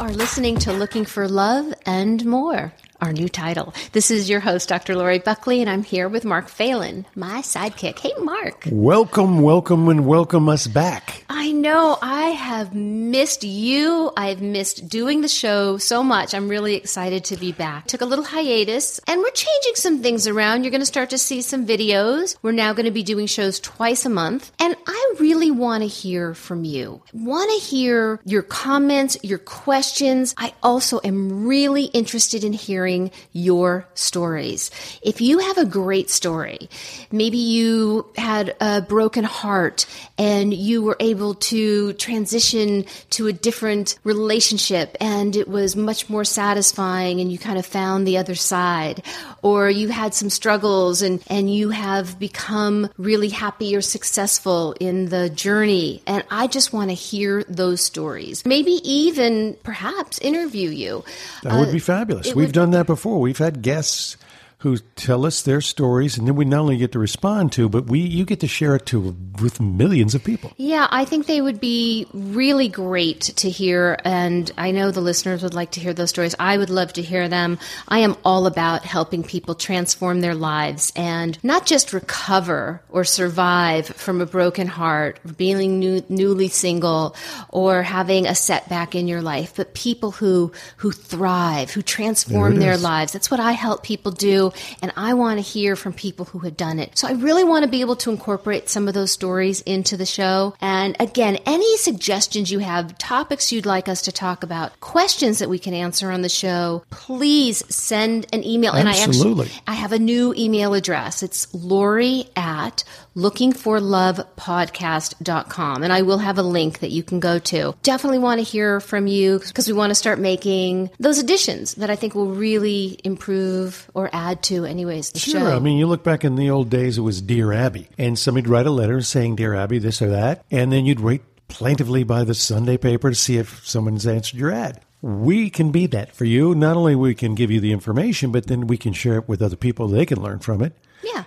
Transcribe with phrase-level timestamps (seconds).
[0.00, 3.74] are listening to Looking for Love and More, our new title.
[3.92, 4.94] This is your host, Dr.
[4.96, 7.98] Lori Buckley, and I'm here with Mark Phelan, my sidekick.
[7.98, 8.64] Hey, Mark.
[8.70, 11.24] Welcome, welcome, and welcome us back.
[11.28, 14.12] I know I have missed you.
[14.16, 16.34] I've missed doing the show so much.
[16.34, 17.86] I'm really excited to be back.
[17.86, 20.64] Took a little hiatus, and we're changing some things around.
[20.64, 22.36] You're going to start to see some videos.
[22.42, 25.88] We're now going to be doing shows twice a month, and I really want to
[25.88, 27.02] hear from you.
[27.12, 30.34] Want to hear your comments, your questions.
[30.36, 32.89] I also am really interested in hearing
[33.32, 34.70] your stories.
[35.02, 36.68] If you have a great story,
[37.10, 39.86] maybe you had a broken heart
[40.18, 46.24] and you were able to transition to a different relationship and it was much more
[46.24, 49.02] satisfying and you kind of found the other side,
[49.42, 55.06] or you had some struggles and, and you have become really happy or successful in
[55.06, 56.02] the journey.
[56.06, 58.44] And I just want to hear those stories.
[58.44, 61.04] Maybe even perhaps interview you.
[61.42, 62.26] That would uh, be fabulous.
[62.26, 63.20] We've would- done that before.
[63.20, 64.16] We've had guests
[64.60, 67.86] who tell us their stories, and then we not only get to respond to, but
[67.86, 70.52] we you get to share it to with millions of people.
[70.58, 73.98] Yeah, I think they would be really great to hear.
[74.04, 76.34] And I know the listeners would like to hear those stories.
[76.38, 77.58] I would love to hear them.
[77.88, 83.86] I am all about helping people transform their lives and not just recover or survive
[83.86, 87.16] from a broken heart, being new, newly single,
[87.48, 92.74] or having a setback in your life, but people who, who thrive, who transform their
[92.74, 92.82] is.
[92.82, 93.12] lives.
[93.12, 94.49] That's what I help people do.
[94.82, 96.96] And I want to hear from people who have done it.
[96.98, 100.06] So I really want to be able to incorporate some of those stories into the
[100.06, 100.54] show.
[100.60, 105.48] And again, any suggestions you have, topics you'd like us to talk about, questions that
[105.48, 108.72] we can answer on the show, please send an email.
[108.72, 109.46] And I Absolutely.
[109.46, 111.22] actually, I have a new email address.
[111.22, 112.84] It's Lori at
[113.16, 115.82] lookingforlovepodcast.com.
[115.82, 117.74] And I will have a link that you can go to.
[117.82, 121.90] Definitely want to hear from you because we want to start making those additions that
[121.90, 125.40] I think will really improve or add to, anyways, the Sure.
[125.40, 125.56] show.
[125.56, 128.48] I mean, you look back in the old days, it was Dear Abby, and somebody'd
[128.48, 132.24] write a letter saying, Dear Abby, this or that, and then you'd wait plaintively by
[132.24, 134.80] the Sunday paper to see if someone's answered your ad.
[135.02, 136.54] We can be that for you.
[136.54, 139.40] Not only we can give you the information, but then we can share it with
[139.42, 139.88] other people.
[139.88, 140.74] They can learn from it.
[141.02, 141.24] Yeah.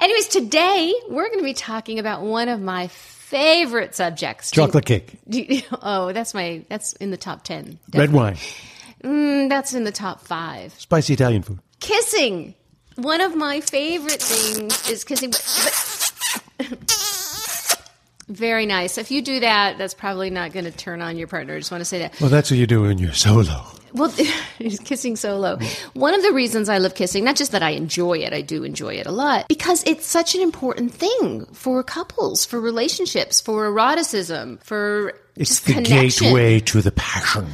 [0.32, 4.50] today we're going to be talking about one of my favorite subjects.
[4.50, 5.18] Chocolate cake,
[5.82, 7.78] Oh, that's my, that's in the top 10.
[7.94, 8.36] red wine,
[9.04, 10.72] Mm, that's in the top five.
[10.78, 11.58] spicy Italian food.
[11.80, 12.54] Kissing.
[12.96, 15.30] One of my favorite things is kissing.
[15.30, 16.12] But,
[16.58, 17.01] but
[18.32, 18.98] very nice.
[18.98, 21.54] If you do that, that's probably not going to turn on your partner.
[21.54, 22.20] I just want to say that.
[22.20, 23.64] Well, that's what you do when you're solo.
[23.92, 24.10] Well,
[24.84, 25.58] kissing solo.
[25.92, 28.64] One of the reasons I love kissing, not just that I enjoy it, I do
[28.64, 33.66] enjoy it a lot, because it's such an important thing for couples, for relationships, for
[33.66, 36.26] eroticism, for It's the connection.
[36.28, 37.46] gateway to the passion.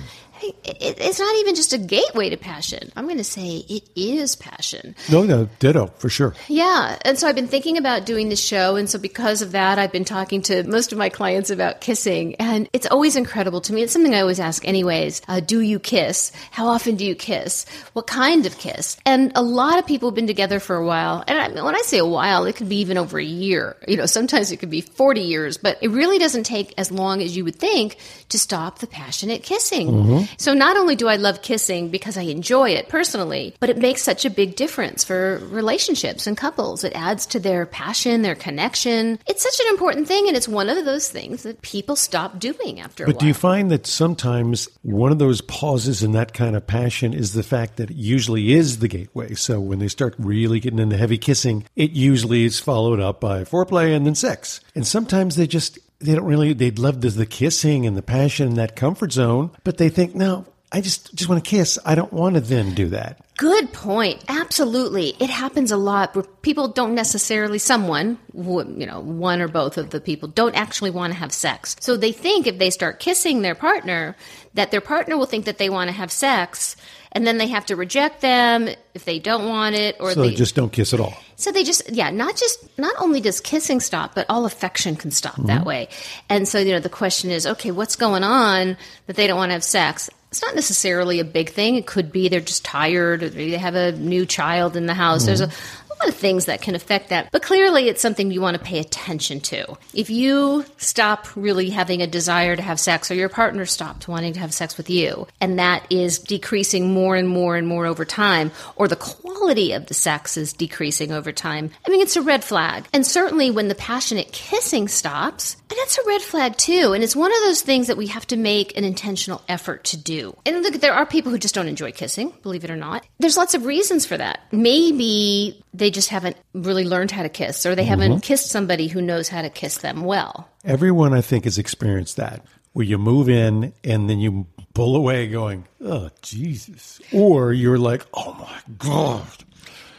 [0.65, 2.91] It's not even just a gateway to passion.
[2.97, 4.95] I'm going to say it is passion.
[5.11, 6.35] No, no, ditto for sure.
[6.49, 6.99] Yeah.
[7.05, 8.77] And so I've been thinking about doing this show.
[8.77, 12.35] And so because of that, I've been talking to most of my clients about kissing.
[12.37, 13.83] And it's always incredible to me.
[13.83, 15.23] It's something I always ask, anyways.
[15.29, 16.33] Uh, do you kiss?
[16.51, 17.67] How often do you kiss?
[17.93, 18.97] What kind of kiss?
[19.05, 21.25] And a lot of people have been together for a while.
[21.27, 23.77] And I, when I say a while, it could be even over a year.
[23.87, 27.23] You know, sometimes it could be 40 years, but it really doesn't take as long
[27.23, 27.97] as you would think
[28.31, 30.28] to stop the passionate kissing.
[30.37, 34.03] So not only do I love kissing because I enjoy it personally, but it makes
[34.03, 36.85] such a big difference for relationships and couples.
[36.85, 39.19] It adds to their passion, their connection.
[39.27, 42.81] It's such an important thing, and it's one of those things that people stop doing
[42.81, 46.57] after a But do you find that sometimes one of those pauses in that kind
[46.57, 49.35] of passion is the fact that it usually is the gateway?
[49.35, 53.45] So when they start really getting into heavy kissing, it usually is followed up by
[53.45, 54.61] foreplay and then sex.
[54.75, 58.49] And sometimes they just, they don't really, they'd love the, the kissing and the passion
[58.49, 61.79] and that comfort zone, but they think, no, I just, just want to kiss.
[61.85, 63.25] I don't want to then do that.
[63.39, 64.23] Good point.
[64.29, 65.15] Absolutely.
[65.21, 69.91] It happens a lot where people don't necessarily, someone, you know, one or both of
[69.91, 71.77] the people don't actually want to have sex.
[71.81, 74.17] So they think if they start kissing their partner,
[74.55, 76.77] that their partner will think that they want to have sex,
[77.13, 80.31] and then they have to reject them if they don't want it, or So they
[80.31, 81.17] they just don't kiss at all.
[81.37, 85.11] so they just, yeah, not just, not only does kissing stop, but all affection can
[85.11, 85.65] stop that mm-hmm.
[85.65, 85.89] way.
[86.29, 88.77] And so, you know, the question is, okay, what's going on
[89.07, 90.11] that they don't want to have sex?
[90.31, 91.77] It's not necessarily a big thing.
[91.77, 95.25] It could be they're just tired or they have a new child in the house.
[95.25, 97.31] There's a, a lot of things that can affect that.
[97.33, 99.77] But clearly, it's something you want to pay attention to.
[99.95, 104.33] If you stop really having a desire to have sex, or your partner stopped wanting
[104.35, 108.05] to have sex with you, and that is decreasing more and more and more over
[108.05, 112.23] time, or the quality of the sex is decreasing over time, I mean, it's a
[112.23, 112.87] red flag.
[112.93, 116.93] And certainly when the passionate kissing stops, that's a red flag too.
[116.93, 119.97] And it's one of those things that we have to make an intentional effort to
[119.97, 120.37] do.
[120.45, 123.07] And look, there are people who just don't enjoy kissing, believe it or not.
[123.19, 124.41] There's lots of reasons for that.
[124.53, 128.21] Maybe they just haven't really learned how to kiss or they haven't Mm-hmm.
[128.21, 130.49] kissed somebody who knows how to kiss them well.
[130.65, 135.29] Everyone, I think, has experienced that, where you move in and then you pull away
[135.29, 137.01] going, oh, Jesus.
[137.13, 139.27] Or you're like, oh my God.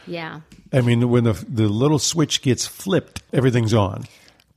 [0.06, 0.40] Yeah.
[0.72, 4.04] I mean, when the, the little switch gets flipped, everything's on.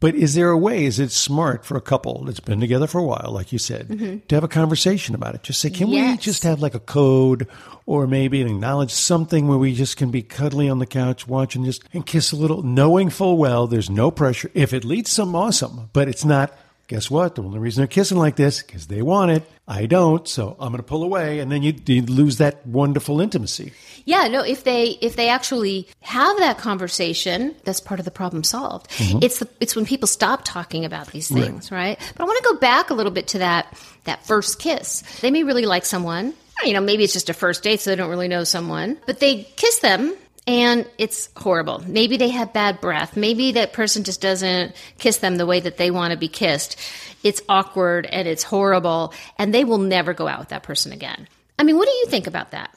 [0.04, 2.98] But is there a way, is it smart for a couple that's been together for
[2.98, 4.18] a while, like you said, mm-hmm.
[4.28, 5.44] to have a conversation about it?
[5.44, 7.48] Just say, can we just have like a code
[7.86, 11.86] or maybe acknowledge something where we just can be cuddly on the couch, watching just
[11.94, 14.52] and kiss a little, knowing full well there's no pressure.
[14.54, 16.54] If it leads some awesome, but it's not.
[16.94, 17.34] Guess what?
[17.34, 19.50] The only reason they're kissing like this because they want it.
[19.68, 23.20] I don't, so I'm going to pull away, and then you, you lose that wonderful
[23.20, 23.74] intimacy.
[24.06, 28.44] Yeah, no, if they if they actually have that conversation, that's part of the problem
[28.44, 28.92] solved.
[28.92, 29.24] Mm-hmm.
[29.24, 31.98] It's the, it's when people stop talking about these things, right?
[32.16, 35.02] But I want to go back a little bit to that that first kiss.
[35.22, 36.36] They may really like someone.
[36.64, 39.20] You know, maybe it's just a first date so they don't really know someone, but
[39.20, 41.84] they kiss them and it's horrible.
[41.88, 43.16] Maybe they have bad breath.
[43.16, 46.78] Maybe that person just doesn't kiss them the way that they want to be kissed.
[47.24, 51.28] It's awkward and it's horrible and they will never go out with that person again.
[51.58, 52.76] I mean, what do you think about that?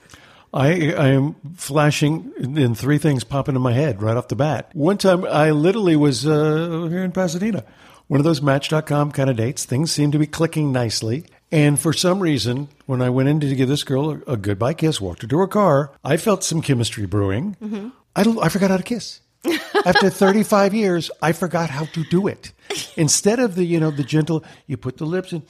[0.55, 4.71] I, I am flashing in three things pop into my head right off the bat.
[4.73, 7.65] One time I literally was uh, here in Pasadena,
[8.07, 9.65] one of those Match.com kind of dates.
[9.65, 11.27] Things seemed to be clicking nicely.
[11.57, 14.75] And for some reason, when I went in to give this girl a, a goodbye
[14.75, 17.57] kiss, walked her to her car, I felt some chemistry brewing.
[17.63, 17.89] Mm-hmm.
[18.15, 19.21] I, don't, I forgot how to kiss.
[19.87, 22.53] After 35 years, I forgot how to do it.
[22.97, 25.45] Instead of the, you know, the gentle, you put the lips in,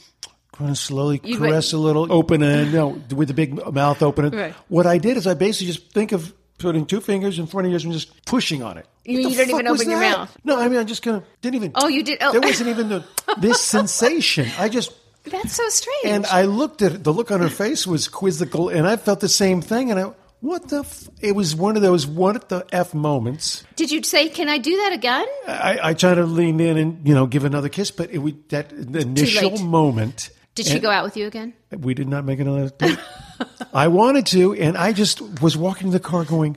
[0.52, 4.00] kind of slowly You caress went- a little, open and no, with the big mouth
[4.02, 4.30] open.
[4.36, 4.54] Right.
[4.68, 7.70] What I did is I basically just think of putting two fingers in front of
[7.72, 8.86] yours and just pushing on it.
[9.04, 10.36] You- you don't even open your mouth.
[10.44, 11.72] No, I mean I just kind of didn't even.
[11.74, 12.30] Oh, you did- oh.
[12.32, 13.04] There wasn't even the,
[13.40, 14.46] this sensation.
[14.58, 14.92] I just
[15.30, 16.04] That's so strange.
[16.04, 19.20] and I looked at it, the look on her face was quizzical, and I felt
[19.20, 19.90] the same thing.
[19.90, 20.80] And I, what the?
[20.80, 21.08] F-?
[21.20, 23.64] It was one of those what the f moments.
[23.74, 25.26] Did you say, "Can I do that again"?
[25.48, 28.48] I, I tried to lean in and you know give another kiss, but it would
[28.50, 30.30] that the initial moment.
[30.54, 31.52] Did she go out with you again?
[31.70, 32.98] We did not make another date.
[33.74, 36.56] I wanted to, and I just was walking to the car going.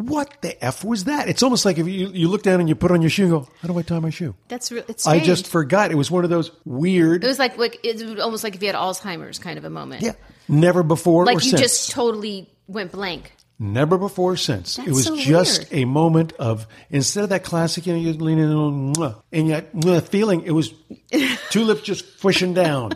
[0.00, 1.28] What the f was that?
[1.28, 3.32] It's almost like if you, you look down and you put on your shoe and
[3.32, 4.34] go, how do I tie my shoe?
[4.48, 5.90] That's re- it's I just forgot.
[5.90, 8.62] It was one of those weird, It was like like it was almost like if
[8.62, 10.02] you had Alzheimer's kind of a moment.
[10.02, 10.12] yeah,
[10.48, 11.60] never before or Like you since.
[11.60, 13.32] just totally went blank.
[13.62, 14.78] Never before or since.
[14.78, 15.82] it was so just weird.
[15.82, 18.94] a moment of instead of that classic, you know, you lean in
[19.32, 20.72] and yet feeling it was
[21.50, 22.92] two lips just pushing down.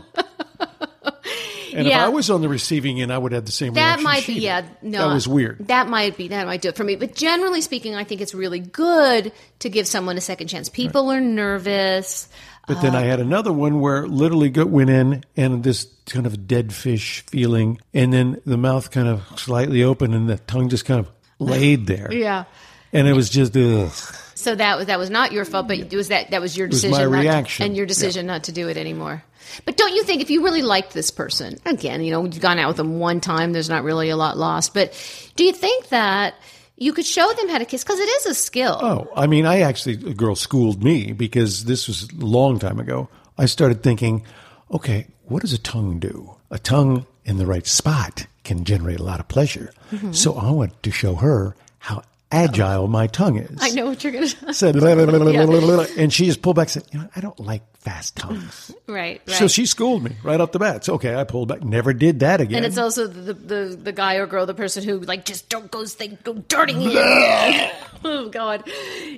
[1.74, 2.04] And if Yeah.
[2.04, 4.04] I was on the receiving end, I would have the same reaction.
[4.04, 4.62] That might be yeah.
[4.80, 5.66] No, that was weird.
[5.68, 6.94] That might be that might do it for me.
[6.96, 10.68] But generally speaking, I think it's really good to give someone a second chance.
[10.68, 12.28] People are nervous.
[12.66, 16.46] But then I Uh, had another one where literally went in and this kind of
[16.46, 20.84] dead fish feeling, and then the mouth kind of slightly open and the tongue just
[20.86, 22.10] kind of laid there.
[22.12, 22.44] Yeah.
[22.92, 23.90] And it was just, ugh.
[24.34, 26.68] So that was that was not your fault, but it was that that was your
[26.68, 27.66] was decision, my not to- reaction.
[27.66, 29.22] and your decision not to do it anymore.
[29.64, 32.58] But don't you think if you really liked this person, again, you know, you've gone
[32.58, 34.74] out with them one time, there's not really a lot lost.
[34.74, 34.92] But
[35.36, 36.34] do you think that
[36.76, 38.78] you could show them how to kiss because it is a skill?
[38.80, 42.80] Oh, I mean, I actually, a girl schooled me because this was a long time
[42.80, 43.08] ago.
[43.38, 44.24] I started thinking,
[44.70, 46.36] okay, what does a tongue do?
[46.50, 49.72] A tongue in the right spot can generate a lot of pleasure.
[49.90, 50.12] Mm-hmm.
[50.12, 52.02] So I wanted to show her how
[52.34, 53.58] agile my tongue is.
[53.60, 54.54] I know what you're going to.
[54.54, 56.98] Said, "Blah, blah, blah, blah, blah, blah," and she just pulled back and said, you
[56.98, 58.74] know, I don't like fast tongues.
[58.88, 59.36] Right, right.
[59.36, 60.84] So she schooled me right off the bat.
[60.84, 61.62] So, okay, I pulled back.
[61.62, 62.56] Never did that again.
[62.58, 65.70] and it's also the, the the guy or girl, the person who like just don't
[65.70, 66.78] goes they go darting
[68.04, 68.68] oh God,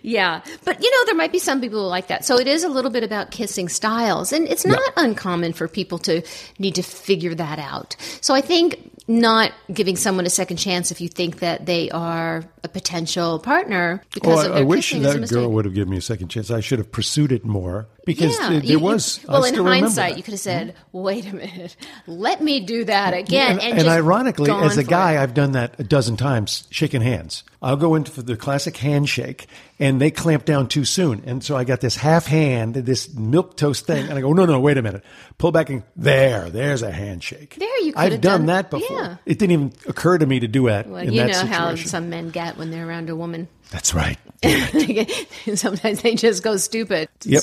[0.02, 0.42] yeah.
[0.64, 2.24] But you know there might be some people who like that.
[2.24, 5.98] So it is a little bit about kissing styles, and it's not uncommon for people
[6.00, 6.22] to
[6.58, 7.96] need to figure that out.
[8.20, 12.44] So I think not giving someone a second chance if you think that they are
[12.64, 15.64] a potential partner because Oh, of I, their I wish kissing a that girl would
[15.64, 16.50] have given me a second chance.
[16.50, 19.20] I should have pursued it more because Yeah, there, you- there you- was.
[19.28, 20.98] I well, in hindsight, you could have said, mm-hmm.
[20.98, 24.84] "Wait a minute, let me do that again." and, And, and just ironically, as a
[24.84, 25.18] guy, it.
[25.18, 27.42] I've done that a dozen times, shaking hands.
[27.60, 29.48] I'll go into the classic handshake,
[29.80, 33.56] and they clamp down too soon, and so I got this half hand, this milk
[33.56, 35.02] toast thing, and I go, no, no, wait a minute,
[35.38, 37.56] pull back and there, there's a handshake.
[37.58, 38.96] There, you I've done, done- that before.
[39.02, 39.16] yeah.
[39.26, 42.08] It didn't even occur to me to do that Well, you that know how some
[42.08, 43.48] men get when they're around a woman.
[43.70, 44.18] That's right.
[45.54, 47.08] Sometimes they just go stupid.
[47.24, 47.42] Yep.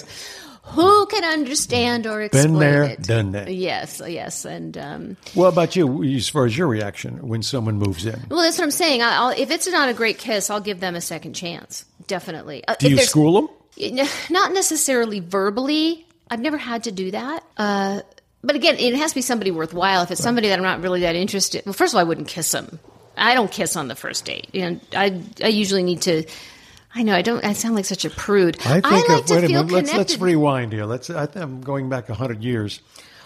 [0.74, 3.02] Who can understand or explain Been there, it?
[3.02, 3.54] done that.
[3.54, 8.06] Yes, yes, and um, What about you, as far as your reaction when someone moves
[8.06, 8.20] in?
[8.30, 9.02] well, that's what I'm saying.
[9.02, 11.86] I'll, if it's not a great kiss, I'll give them a second chance.
[12.08, 12.66] Definitely.
[12.68, 13.34] Uh, Do if you school
[13.78, 14.08] them?
[14.30, 16.06] Not necessarily verbally.
[16.30, 17.44] I've never had to do that.
[17.58, 18.02] Uh,
[18.44, 20.04] but again, it has to be somebody worthwhile.
[20.04, 22.28] If it's somebody that I'm not really that interested, well, first of all, I wouldn't
[22.28, 22.80] kiss them.
[23.16, 24.48] I don't kiss on the first date.
[24.54, 26.24] You know, I I usually need to.
[26.96, 27.44] I know I don't.
[27.44, 28.58] I sound like such a prude.
[28.66, 30.86] I think like of, to wait a feel minute, let's, let's rewind here.
[30.86, 32.82] Let's, I, I'm going back 100 years.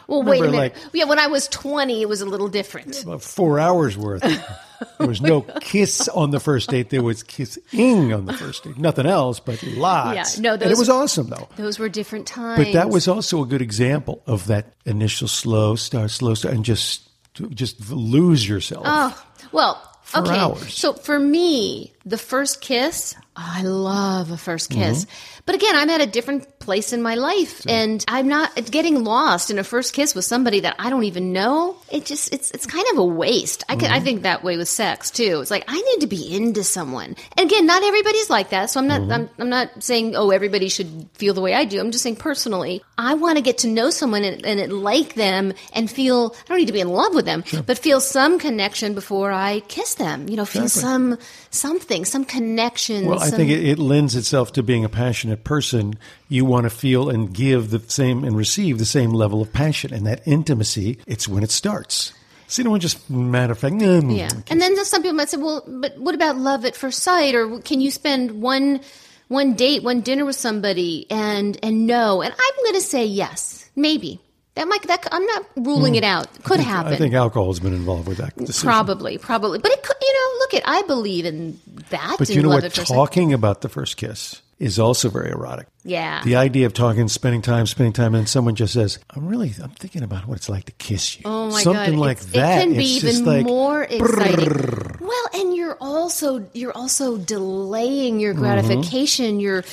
[0.08, 0.58] well, wait a minute.
[0.58, 3.04] like- yeah, when I was 20, it was a little different.
[3.04, 4.22] About four hours worth.
[4.22, 6.90] There was no kiss on the first date.
[6.92, 8.78] There was kissing on the first date.
[8.78, 10.38] Nothing else, but lots.
[10.38, 11.50] Yeah, no, those, and it was awesome though.
[11.58, 12.64] Those were different times.
[12.64, 16.64] But that was also a good example of that initial slow start, slow start, and
[16.64, 17.10] just
[17.50, 18.84] just lose yourself.
[18.88, 20.38] Oh, well, okay.
[20.38, 20.74] hours.
[20.74, 25.06] So for me, the first kiss, I love a first kiss.
[25.06, 25.42] Mm-hmm.
[25.46, 29.50] But again, I'm at a different place in my life and I'm not getting lost
[29.52, 31.78] in a first kiss with somebody that I don't even know.
[31.90, 33.64] It just it's it's kind of a waste.
[33.70, 33.94] I Mm-hmm.
[33.94, 35.40] I think that way with sex too.
[35.40, 37.16] It's like I need to be into someone.
[37.38, 38.72] And again, not everybody's like that.
[38.72, 39.12] So I'm not Mm-hmm.
[39.12, 41.80] I'm, I'm not saying oh everybody should feel the way I do.
[41.80, 45.54] I'm just saying personally, I want to get to know someone and, and like them
[45.74, 48.96] and feel I don't need to be in love with them, but feel some connection
[48.96, 50.28] before I kiss them.
[50.28, 51.20] You know, feel some
[51.52, 53.06] something, some connection.
[53.06, 55.98] Well, I think it, it lends itself to being a passionate person.
[56.30, 59.94] You want to feel and give the same and receive the same level of passion,
[59.94, 60.98] and that intimacy.
[61.08, 62.14] It's when it starts.
[62.48, 63.76] So you don't just matter of fact.
[63.76, 64.30] mm, Yeah.
[64.50, 67.36] And then some people might say, well, but what about love at first sight?
[67.36, 68.80] Or can you spend one
[69.28, 72.22] one date, one dinner with somebody and and no?
[72.22, 74.22] And I'm going to say yes, maybe.
[74.58, 76.28] That might that I'm not ruling it out.
[76.44, 76.88] Could happen.
[76.92, 76.94] Hmm.
[76.96, 78.68] I think alcohol's been involved with that decision.
[78.68, 79.60] probably, probably.
[79.60, 81.60] But it could, you know, look at I believe in
[81.92, 82.16] that.
[82.18, 82.74] But you know what?
[82.74, 85.68] Talking about the first kiss is also very erotic.
[85.84, 86.24] Yeah.
[86.24, 89.70] The idea of talking, spending time, spending time, and someone just says, "I'm really, I'm
[89.70, 92.00] thinking about what it's like to kiss you." Oh my Something god!
[92.02, 92.58] like It's- that.
[92.58, 94.98] It can be It's just even like, more exciting.
[95.00, 98.42] Well, and you're also you're also delaying your Mm-hmm.
[98.42, 99.40] gratification.
[99.40, 99.64] You're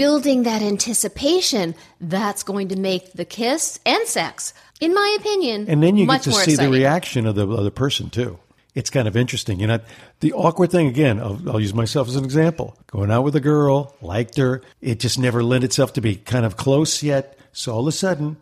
[0.00, 1.74] building that anticipation.
[2.00, 6.22] That's going to make the kiss and sex, in my opinion, And then you get
[6.22, 6.70] to see exciting.
[6.72, 8.38] the reaction of the other person too.
[8.74, 9.60] It's kind of interesting.
[9.60, 9.80] You know,
[10.20, 11.18] the awkward thing again.
[11.20, 12.76] I'll, I'll use myself as an example.
[12.86, 14.62] Going out with a girl, liked her.
[14.80, 17.36] It just never lent itself to be kind of close yet.
[17.52, 18.36] So all of a sudden,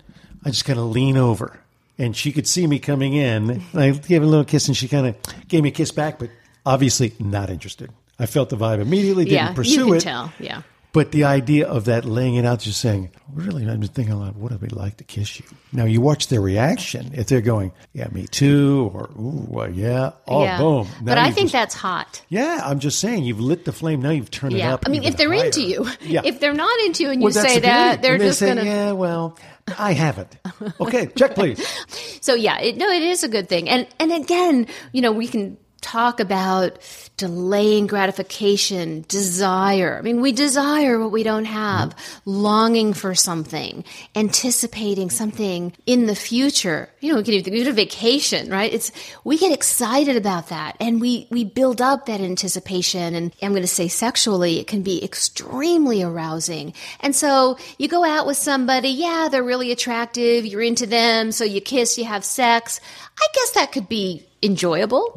[0.44, 1.58] I just kind of lean over,
[1.98, 3.50] and she could see me coming in.
[3.50, 5.16] And I gave her a little kiss, and she kind of
[5.48, 6.28] gave me a kiss back, but
[6.64, 7.90] obviously not interested.
[8.18, 9.24] I felt the vibe immediately.
[9.24, 10.00] Didn't Yeah, pursue you can it.
[10.00, 10.32] tell.
[10.38, 10.62] Yeah.
[10.98, 14.18] But the idea of that laying it out, just saying, really, I've been thinking a
[14.18, 15.46] lot, what would it be like to kiss you?
[15.72, 17.12] Now you watch their reaction.
[17.14, 20.58] If they're going, yeah, me too, or, ooh, well, yeah, oh, yeah.
[20.58, 20.88] boom.
[21.02, 22.20] Now But I think just- that's hot.
[22.28, 24.02] Yeah, I'm just saying, you've lit the flame.
[24.02, 24.82] Now you've turned it up.
[24.86, 25.44] I mean, if they're higher.
[25.46, 26.22] into you, Yeah.
[26.24, 28.64] if they're not into you and Well, you say that, they're they just going to.
[28.64, 29.38] yeah, well,
[29.78, 30.36] I haven't.
[30.80, 31.64] Okay, check, please.
[32.20, 33.68] So yeah, it, no, it is a good thing.
[33.70, 35.56] And and again, you know, we can
[35.88, 36.78] talk about
[37.16, 39.96] delaying gratification, desire.
[39.98, 46.14] I mean, we desire what we don't have, longing for something, anticipating something in the
[46.14, 46.90] future.
[47.00, 48.72] You know, we can even to vacation, right?
[48.72, 48.92] It's
[49.24, 53.62] we get excited about that and we we build up that anticipation and I'm going
[53.62, 56.74] to say sexually, it can be extremely arousing.
[57.00, 61.44] And so you go out with somebody, yeah, they're really attractive, you're into them, so
[61.44, 62.80] you kiss, you have sex.
[63.18, 65.12] I guess that could be enjoyable,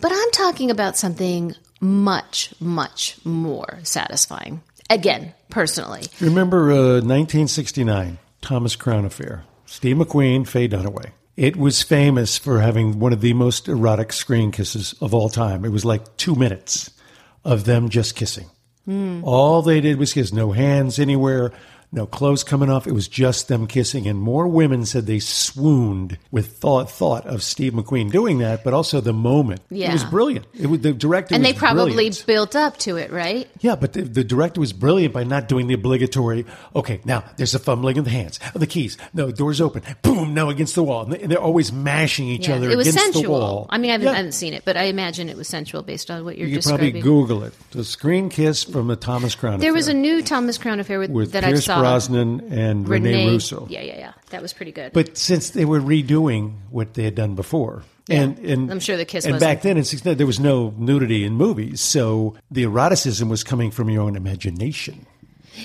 [0.00, 4.62] but I'm talking about something much, much more satisfying.
[4.88, 6.02] Again, personally.
[6.20, 11.10] Remember uh, 1969, Thomas Crown Affair, Steve McQueen, Faye Dunaway.
[11.36, 15.64] It was famous for having one of the most erotic screen kisses of all time.
[15.64, 16.90] It was like two minutes
[17.44, 18.46] of them just kissing.
[19.24, 21.52] All they did was kiss, no hands anywhere,
[21.92, 22.86] no clothes coming off.
[22.86, 24.06] It was just them kissing.
[24.06, 28.74] And more women said they swooned with thought thought of Steve McQueen doing that, but
[28.74, 29.60] also the moment.
[29.70, 30.46] It was brilliant.
[30.58, 32.24] It was, the director And they probably brilliant.
[32.26, 33.48] built up to it, right?
[33.60, 36.44] Yeah, but the, the director was brilliant by not doing the obligatory.
[36.74, 38.98] Okay, now there's a fumbling of the hands, of the keys.
[39.14, 39.82] No, doors open.
[40.02, 40.34] Boom!
[40.34, 41.04] Now against the wall.
[41.04, 43.38] And they- they're always mashing each other it was against the sensual.
[43.40, 43.66] wall.
[43.70, 44.12] I mean, I haven't, Yeah.
[44.12, 46.56] I haven't seen it, but I imagine it was sensual based on what you're you
[46.56, 46.92] describing.
[46.92, 47.52] probably Google it.
[47.70, 51.10] The screen kiss from the Thomas Crown there was a new Thomas Crown affair with,
[51.10, 51.75] with that I saw.
[51.80, 53.66] Brosnan and Rene, Russo.
[53.70, 54.12] Yeah, yeah, yeah.
[54.30, 54.92] That was pretty good.
[54.92, 59.04] But since they were redoing what they had done before, and, and I'm sure the
[59.04, 62.62] kiss And wasn't- back then in '69, there was no nudity in movies, so the
[62.64, 65.06] eroticism was coming from your own imagination.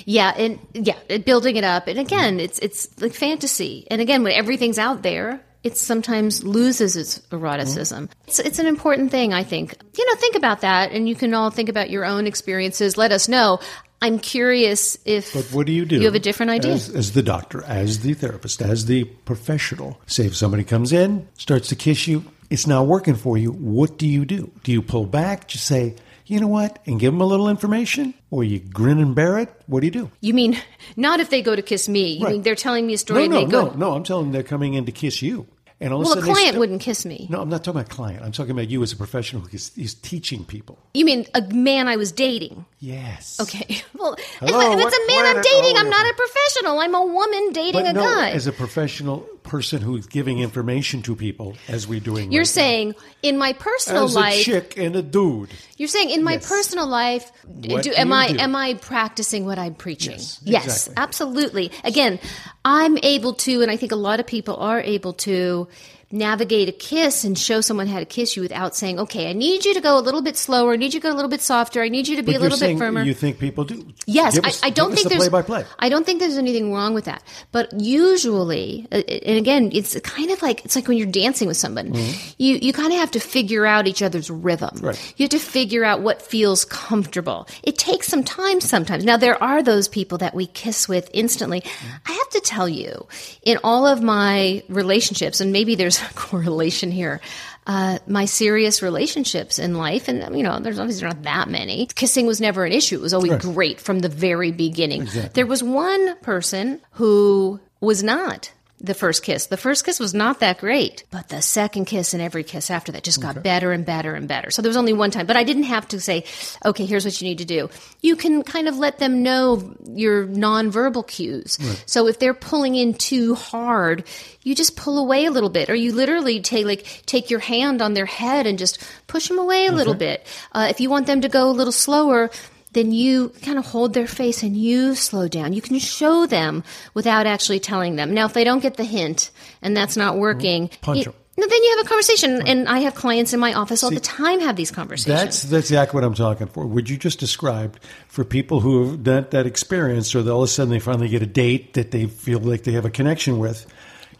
[0.06, 3.86] Yeah, and yeah, it- building it up, and again, it's it's like fantasy.
[3.91, 8.06] And again, when everything's out there, it sometimes loses its eroticism.
[8.08, 8.22] Mm-hmm.
[8.27, 9.75] It's it's an important thing, I think.
[9.98, 12.98] You know, think about that, and you can all think about your own experiences.
[12.98, 13.60] Let us know.
[14.01, 15.98] I'm curious if But what do you do?
[15.98, 16.74] You have a different idea.
[16.74, 20.00] As, as the doctor, as the therapist, as the professional.
[20.08, 23.51] Say if somebody comes in, starts to kiss you, it's not working for you.
[23.51, 24.51] What do you do?
[24.63, 25.48] Do you pull back?
[25.48, 28.13] Just say, you know what, and give them a little information?
[28.31, 29.50] Or you grin and bear it?
[29.67, 30.12] What do you do?
[30.22, 30.58] You mean
[30.96, 32.13] not if they go to kiss me?
[32.13, 32.31] You Right.
[32.34, 33.93] mean they're telling me a story No, and no, go, no, no.
[33.93, 35.46] I'm telling them they're coming in to kiss you.
[35.82, 37.26] And all well, a client st- wouldn't kiss me.
[37.28, 38.24] No, I'm not talking about client.
[38.24, 40.78] I'm talking about you as a professional who is, is teaching people.
[40.94, 42.66] You mean a man I was dating?
[42.80, 43.40] Yes.
[43.42, 43.82] Okay.
[44.02, 46.80] Well, if, Hello, if it's a man I'm dating, I'm not a professional.
[46.80, 48.32] I'm a woman dating But a no, guy.
[48.32, 52.96] as a professional person who's giving information to people, as we're doing You're right saying
[53.24, 53.58] in my now.
[53.60, 55.50] personal as life, a chick and a dude.
[55.78, 56.48] You're saying in my Yes.
[56.48, 58.38] personal life, do, am I do?
[58.40, 60.14] am I practicing what I'm preaching?
[60.44, 60.94] Yes, exactly.
[60.98, 61.72] absolutely.
[61.84, 62.20] Again,
[62.64, 65.68] I'm able to, and I think a lot of people are able to
[66.12, 69.65] navigate a kiss and show someone how to kiss you without saying, "Okay, I need
[69.65, 70.74] you to go a little bit slower.
[70.74, 71.82] I need you to go a little bit softer.
[71.82, 73.86] I need you to be But a little bit firmer." You think people do?
[74.06, 75.65] Yes, us- I, I don't think the there's play-by-play.
[75.80, 77.24] I don't think there's anything wrong with that.
[77.51, 81.58] But usually, uh, and again, it's kind of like it's like when you're dancing with
[81.58, 81.94] someone,
[82.38, 84.70] you you kind of have to figure out each other's rhythm.
[84.75, 84.88] Mm-hmm.
[84.88, 85.13] Right.
[85.18, 87.48] You have to figure out what feels comfortable.
[87.63, 89.06] It takes some time sometimes.
[89.06, 91.62] Now there are those people that we kiss with instantly.
[91.62, 91.96] Mm-hmm.
[92.08, 93.08] I have to tell you,
[93.44, 97.22] in all of my relationships, and maybe there's a correlation here.
[97.67, 101.86] Uh, my serious relationships in life, and you know, there's obviously not that many.
[101.93, 102.96] Kissing was never an issue.
[102.96, 103.41] It was always Right.
[103.41, 105.08] great from the very beginning.
[105.34, 108.51] There was one person who was not
[108.84, 109.46] the first kiss.
[109.46, 112.92] The first kiss was not that great, but the second kiss and every kiss after
[112.94, 114.50] that just got better and better and better.
[114.50, 116.24] So there was only one time, but I didn't have to say,
[116.66, 117.70] okay, here's what you need to do.
[118.02, 121.60] You can kind of let them know your nonverbal cues.
[121.86, 124.04] So if they're pulling in too hard,
[124.42, 127.82] you just pull away a little bit, or you literally take like take your hand
[127.82, 130.26] on their head and just push them away a little bit.
[130.52, 132.32] Uh, if you want them to go a little slower,
[132.74, 135.54] then you kind of hold their face and you slow down.
[135.54, 136.63] You can show them
[136.94, 138.13] without actually telling them.
[138.13, 140.22] Now, if they don't get the hint and that's not mm-hmm.
[140.22, 141.13] working, Punch you- 'em.
[141.38, 142.42] no, then you have a conversation.
[142.48, 145.20] And I have clients in my office all the time have these conversations.
[145.20, 146.66] That's that's exactly what I'm talking for.
[146.66, 150.48] Would you just described for people who have that that experience, or all of a
[150.48, 153.66] sudden they finally get a date that they feel like they have a connection with.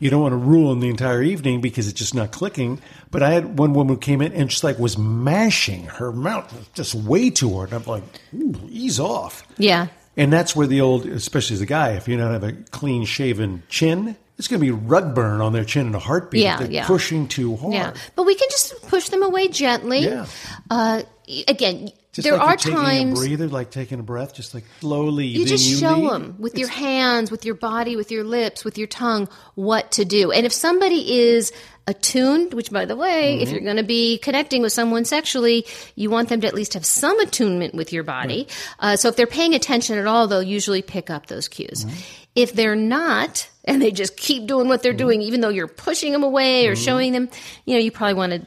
[0.02, 2.82] You don't want to ruin the entire evening because it's just not clicking.
[3.12, 6.72] But I had one woman who came in and just like was mashing her mouth
[6.74, 7.72] just way too hard.
[7.72, 9.48] I'm like, Ooh, ease off.
[9.58, 9.88] yeah.
[10.18, 13.06] And that's where the old, especially as a guy, if you don't have a clean
[13.06, 16.42] shaven chin, it's going to be rug burn on their chin in a heartbeat.
[16.42, 16.88] Yeah, they're yeah.
[16.88, 17.74] pushing too hard.
[17.74, 17.94] Yeah.
[18.16, 20.00] But we can just push them away gently.
[20.00, 20.26] Yeah.
[20.70, 21.04] Uh,
[21.48, 23.18] again, Just there like are times.
[23.20, 25.28] breather, like taking a breath, just like slowly.
[25.28, 28.88] you just show them with your hands, with your body, with your lips, with your
[28.88, 30.30] tongue what to do.
[30.32, 31.54] And if somebody is
[31.88, 33.44] attuned, which by the way, Mm-hmm.
[33.44, 36.74] if you're going to be connecting with someone sexually, you want them to at least
[36.74, 38.48] have some attunement with your body.
[38.80, 41.86] Uh, so if they're paying attention at all, they'll usually pick up those cues.
[41.86, 41.96] Mm-hmm.
[42.36, 46.12] If they're not, and they just keep doing what they're doing, even though you're pushing
[46.14, 47.30] them away or showing them,
[47.66, 48.46] you know, you probably want to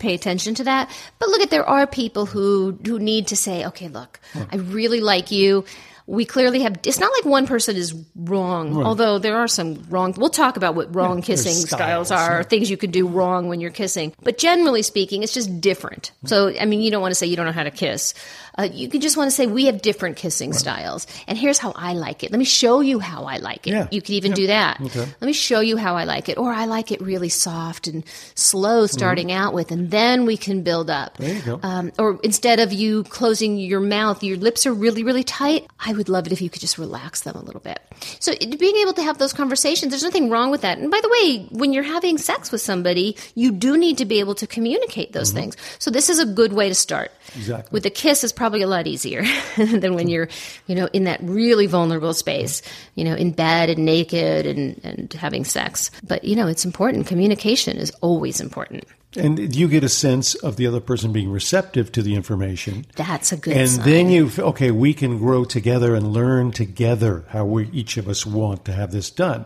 [0.00, 0.90] pay attention to that.
[1.18, 5.00] But look at there are people who who need to say, okay, look, I really
[5.00, 5.64] like you.
[6.06, 6.76] We clearly have.
[6.84, 10.12] It's not like one person is wrong, although there are some wrong.
[10.16, 12.42] We'll talk about what wrong there's kissing styles, styles, are, yeah.
[12.42, 14.12] things you could do wrong when you're kissing.
[14.20, 16.10] But generally speaking, it's just different.
[16.22, 16.26] Hmm.
[16.26, 18.14] So, I mean, you don't want to say you don't know how to kiss.
[18.58, 21.72] Uh, you can just want to say we have different kissing styles, and here's how
[21.76, 22.30] I like it.
[22.30, 23.70] Let me show you how I like it.
[23.70, 23.88] Yeah.
[23.90, 24.80] You could even do that.
[24.80, 28.04] Let me show you how I like it, or I like it really soft and
[28.34, 31.14] slow starting out with, and then we can build up.
[31.14, 31.22] Mm-hmm.
[31.24, 31.60] There you go.
[31.62, 35.66] Um, or instead of you closing your mouth, your lips are really, really tight.
[35.78, 37.80] I would love it if you could just relax them a little bit.
[38.18, 40.76] So it- being able to have those conversations, there's nothing wrong with that.
[40.78, 44.20] And by the way, when you're having sex with somebody, you do need to be
[44.20, 45.56] able to communicate those things.
[45.78, 47.10] So this is a good way to start.
[47.36, 47.68] Exactly.
[47.72, 49.22] With a kiss is probably a lot easier
[49.58, 50.26] than when you're,
[50.66, 52.62] you know, in that really vulnerable space,
[52.94, 55.90] you know, in bed and naked and, and having sex.
[56.02, 57.06] But, you know, it's important.
[57.06, 58.84] Communication is always important.
[59.14, 62.86] And you get a sense of the other person being receptive to the information.
[62.96, 63.84] That's a good And sign.
[63.84, 68.24] then you, okay, we can grow together and learn together how we each of us
[68.24, 69.44] want to have this done.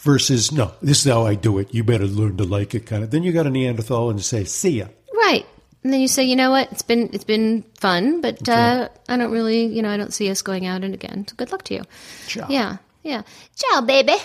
[0.00, 1.72] Versus, no, this is how I do it.
[1.72, 3.10] You better learn to like it, kind of.
[3.10, 4.88] Then you got a Neanderthal and say, see ya.
[5.14, 5.46] Right.
[5.84, 9.16] And then you say, you know what, it's been it's been fun, but uh, I
[9.18, 11.28] don't really, you know, I don't see us going out and again.
[11.28, 11.82] So good luck to you.
[12.26, 12.46] Ciao.
[12.48, 13.22] Yeah, yeah.
[13.54, 14.16] Ciao, baby.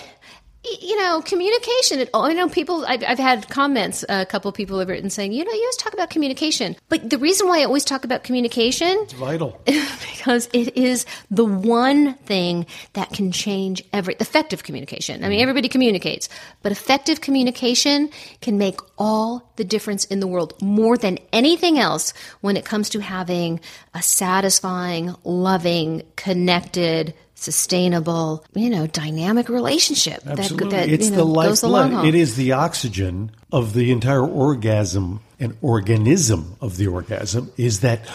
[0.62, 2.06] You know, communication.
[2.12, 2.84] Oh, I know people.
[2.86, 4.04] I've, I've, had comments.
[4.08, 7.18] A couple people have written saying, you know, you always talk about communication, but the
[7.18, 12.66] reason why I always talk about communication, it's vital, because it is the one thing
[12.92, 15.24] that can change every effective communication.
[15.24, 15.42] I mean, mm-hmm.
[15.42, 16.28] everybody communicates,
[16.62, 18.10] but effective communication
[18.42, 22.90] can make all the difference in the world more than anything else when it comes
[22.90, 23.60] to having
[23.94, 30.22] a satisfying, loving, connected sustainable, you know, dynamic relationship.
[30.26, 30.68] Absolutely.
[30.70, 32.04] That, that, it's you know, the lifeblood.
[32.04, 38.06] It is the oxygen of the entire orgasm and organism of the orgasm is that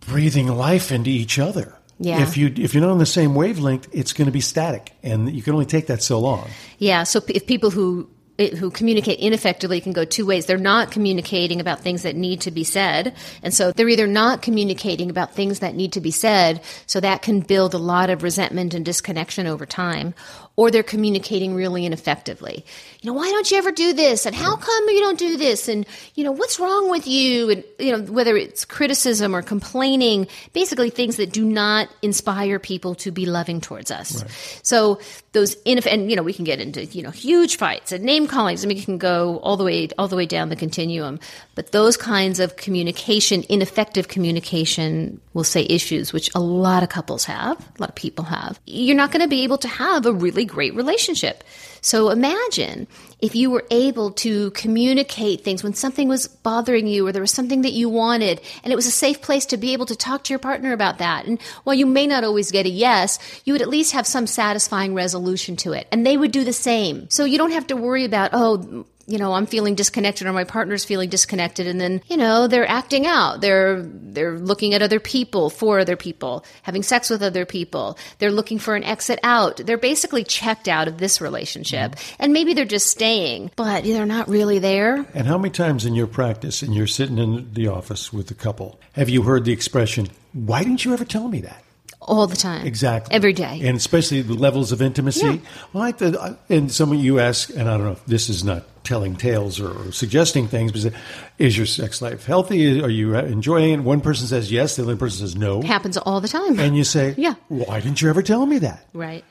[0.00, 1.74] breathing life into each other.
[2.00, 2.22] Yeah.
[2.22, 5.34] If you if you're not on the same wavelength, it's going to be static, and
[5.34, 6.48] you can only take that so long.
[6.78, 7.02] Yeah.
[7.02, 8.08] So if people who
[8.38, 10.46] who communicate ineffectively can go two ways.
[10.46, 13.14] They're not communicating about things that need to be said.
[13.42, 17.22] And so they're either not communicating about things that need to be said, so that
[17.22, 20.14] can build a lot of resentment and disconnection over time,
[20.58, 22.64] or they're communicating really ineffectively.
[23.00, 24.26] You know, why don't you ever do this?
[24.26, 25.68] And how come you don't do this?
[25.68, 27.48] And, you know, what's wrong with you?
[27.48, 32.96] And, you know, whether it's criticism or complaining, basically things that do not inspire people
[32.96, 34.20] to be loving towards us.
[34.20, 34.60] Right.
[34.64, 34.98] So
[35.30, 38.26] those, ineff- and, you know, we can get into, you know, huge fights and name
[38.26, 38.64] callings.
[38.64, 41.20] I mean, you can go all the way, all the way down the continuum.
[41.54, 47.22] But those kinds of communication, ineffective communication, we'll say issues, which a lot of couples
[47.26, 50.12] have, a lot of people have, you're not going to be able to have a
[50.12, 51.44] really great relationship.
[51.80, 52.88] So imagine
[53.20, 57.30] if you were able to communicate things when something was bothering you or there was
[57.30, 60.24] something that you wanted and it was a safe place to be able to talk
[60.24, 61.26] to your partner about that.
[61.26, 64.26] And while you may not always get a yes, you would at least have some
[64.26, 65.86] satisfying resolution to it.
[65.92, 67.08] And they would do the same.
[67.10, 70.44] So you don't have to worry about, oh, you know, I'm feeling disconnected or my
[70.44, 73.40] partner's feeling disconnected and then, you know, they're acting out.
[73.40, 77.98] They're they're looking at other people, for other people, having sex with other people.
[78.18, 79.56] They're looking for an exit out.
[79.56, 81.92] They're basically checked out of this relationship.
[81.92, 82.22] Mm-hmm.
[82.22, 85.06] And maybe they're just staying, but they're not really there.
[85.14, 88.34] And how many times in your practice and you're sitting in the office with a
[88.34, 91.64] couple, have you heard the expression, "Why didn't you ever tell me that?"
[92.00, 92.66] all the time.
[92.66, 93.14] Exactly.
[93.14, 93.60] Every day.
[93.64, 95.26] And especially the levels of intimacy.
[95.26, 95.36] Yeah.
[95.72, 98.64] Well, I, and some of you ask, and I don't know if this is not
[98.88, 100.92] telling tales or, or suggesting things, but
[101.38, 102.82] is your sex life healthy?
[102.82, 103.80] Are you enjoying it?
[103.80, 105.60] One person says yes, the other person says no.
[105.60, 106.58] It happens all the time.
[106.58, 107.34] And you say, yeah.
[107.48, 108.88] why didn't you ever tell me that?
[108.94, 109.24] Right.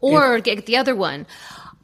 [0.00, 1.26] Or and, get the other one.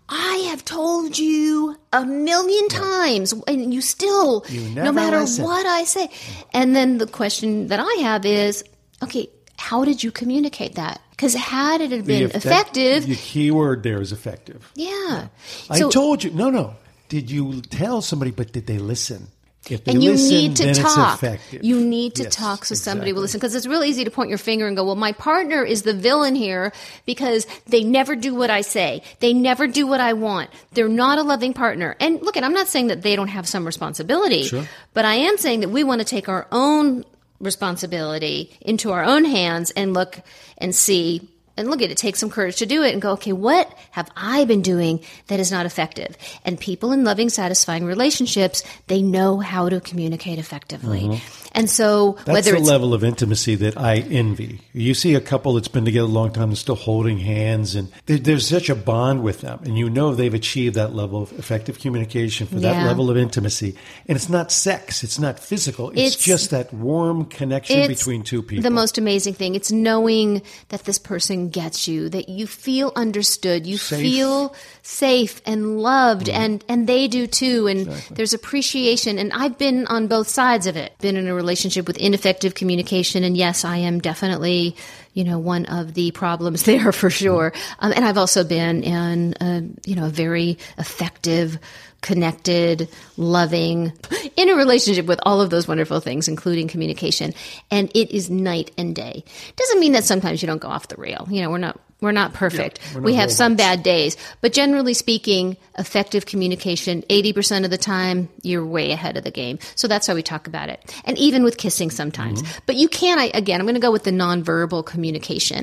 [0.09, 5.45] I have told you a million times, and you still, you no matter listen.
[5.45, 6.11] what I say.
[6.53, 8.65] And then the question that I have is,
[9.05, 11.01] okay, how did you communicate that?
[11.11, 14.73] Because had it been the effective, the key word there is effective.
[14.75, 15.29] Yeah,
[15.69, 16.31] I so, told you.
[16.31, 16.75] No, no.
[17.11, 18.31] Did you tell somebody?
[18.31, 19.29] But did they listen?
[19.69, 21.23] If they and you listen, need to talk.
[21.51, 22.77] You need to yes, talk so exactly.
[22.77, 25.13] somebody will listen because it's really easy to point your finger and go, "Well, my
[25.13, 26.73] partner is the villain here
[27.05, 29.03] because they never do what I say.
[29.19, 30.49] They never do what I want.
[30.73, 33.47] They're not a loving partner." And look, and I'm not saying that they don't have
[33.47, 34.67] some responsibility, Sure.
[34.95, 37.05] but I am saying that we want to take our own
[37.39, 40.21] responsibility into our own hands and look
[40.57, 41.29] and see
[41.61, 44.11] and look at it take some courage to do it and go okay what have
[44.17, 46.17] i been doing that is not effective?
[46.45, 51.50] And people in loving satisfying relationships they know how to communicate effectively mm-hmm.
[51.53, 54.61] And so That's whether the level of intimacy that I envy.
[54.73, 57.91] You see a couple that's been together a long time and still holding hands, and
[58.07, 61.33] there, there's such a bond with them, and you know they've achieved that level of
[61.39, 62.87] effective communication for that Yeah.
[62.87, 63.75] level of intimacy.
[64.07, 68.43] And it's not sex, it's not physical, it's, It's- just that warm connection between two
[68.43, 68.63] people.
[68.63, 69.55] The most amazing thing.
[69.55, 74.01] It's knowing that this person gets you, that you feel understood, you Safe.
[74.01, 76.43] feel safe and loved, Mm-hmm.
[76.43, 77.67] and and they do too.
[77.67, 79.19] And there's appreciation.
[79.19, 80.97] And I've been on both sides of it.
[80.99, 84.77] Been in a relationship with ineffective communication, and yes, I am definitely.
[85.13, 87.53] You know, one of the problems there for sure.
[87.79, 91.59] Um, and I've also been in, a, you know, a very effective,
[92.01, 93.93] connected, loving,
[94.37, 97.35] in a relationship with all of those wonderful things, including communication.
[97.71, 99.25] And it is night and day.
[99.57, 101.27] Doesn't mean that sometimes you don't go off the rail.
[101.31, 102.81] You know, we're not we're not perfect.
[102.95, 107.79] we're not we have some bad days, but generally speaking, effective communication, 80% of the
[107.79, 109.59] time, you're way ahead of the game.
[109.75, 110.81] So that's how we talk about it.
[111.05, 112.43] And even with kissing sometimes.
[112.43, 112.59] Mm-hmm.
[112.67, 115.10] But you can, I, again, I'm going to go with the nonverbal communication.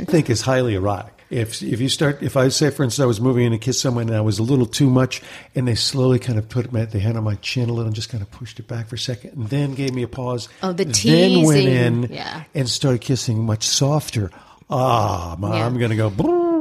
[0.07, 1.13] I think is highly erotic.
[1.29, 3.81] If if you start, if I say, for instance, I was moving in to kiss
[3.81, 5.21] someone and I was a little too much,
[5.55, 7.93] and they slowly kind of put my, their hand on my chin a little and
[7.95, 10.47] just kind of pushed it back for a second, and then gave me a pause.
[10.63, 11.33] Oh, the teasing.
[11.39, 12.43] Then went in Yeah.
[12.55, 14.31] and started kissing much softer.
[14.69, 15.65] Ah, my, Yeah.
[15.65, 16.09] I'm going to go.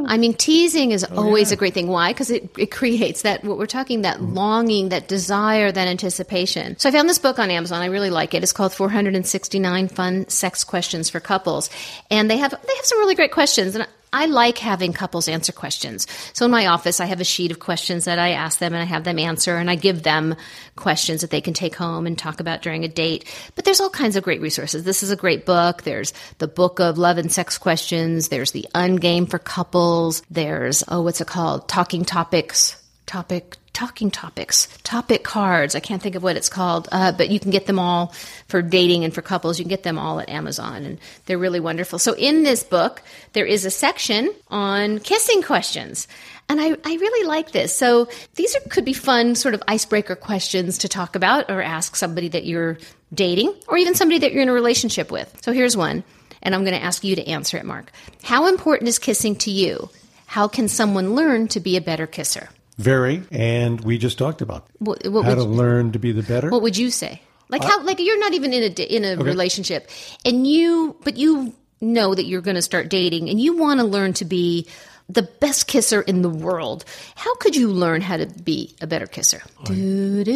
[0.08, 1.54] I mean, teasing is always Oh, yeah.
[1.54, 1.88] a great thing.
[1.88, 2.12] Why?
[2.12, 4.34] Because it, it creates that, what we're talking, that Mm-hmm.
[4.34, 6.78] longing, that desire, that anticipation.
[6.78, 7.82] So I found this book on Amazon.
[7.82, 8.42] I really like it.
[8.42, 11.70] It's called 469 Fun Sex Questions for Couples.
[12.10, 13.74] And they have, they have some really great questions.
[13.74, 16.06] And I like having couples answer questions.
[16.32, 18.82] So in my office, I have a sheet of questions that I ask them and
[18.82, 20.36] I have them answer and I give them
[20.74, 23.26] questions that they can take home and talk about during a date.
[23.56, 24.84] But there's all kinds of great resources.
[24.84, 25.82] This is a great book.
[25.82, 28.28] There's the book of love and sex questions.
[28.28, 30.22] There's the Ungame for couples.
[30.30, 31.68] There's, oh, what's it called?
[31.68, 32.82] Talking topics.
[33.04, 35.74] Topic talking topics, topic cards.
[35.74, 38.14] I can't think of what it's called, uh, but you can get them all
[38.48, 39.58] for dating and for couples.
[39.58, 41.98] You can get them all at Amazon, and they're really wonderful.
[41.98, 43.02] So, in this book,
[43.34, 46.08] there is a section on kissing questions.
[46.48, 47.76] And I, I really like this.
[47.76, 51.96] So these are, could be fun sort of icebreaker questions to talk about or ask
[51.96, 52.78] somebody that you're
[53.12, 55.42] dating or even somebody that you're in a relationship with.
[55.42, 56.04] So here's one,
[56.42, 57.90] and I'm going to ask you to answer it, Mark.
[58.22, 59.90] How important is kissing to you?
[60.26, 62.48] How can someone learn to be a better kisser?
[62.78, 66.22] Very, and we just talked about What, what how to you- learn to be the
[66.22, 66.50] better.
[66.50, 67.22] What would you say?
[67.48, 67.82] Like how?
[67.84, 69.88] Like you're not even in a in a relationship,
[70.24, 73.86] and you, but you know that you're going to start dating, and you want to
[73.86, 74.66] learn to be
[75.08, 76.84] the best kisser in the world.
[77.14, 79.40] How could you learn how to be a better kisser?
[79.64, 80.32] Do, do.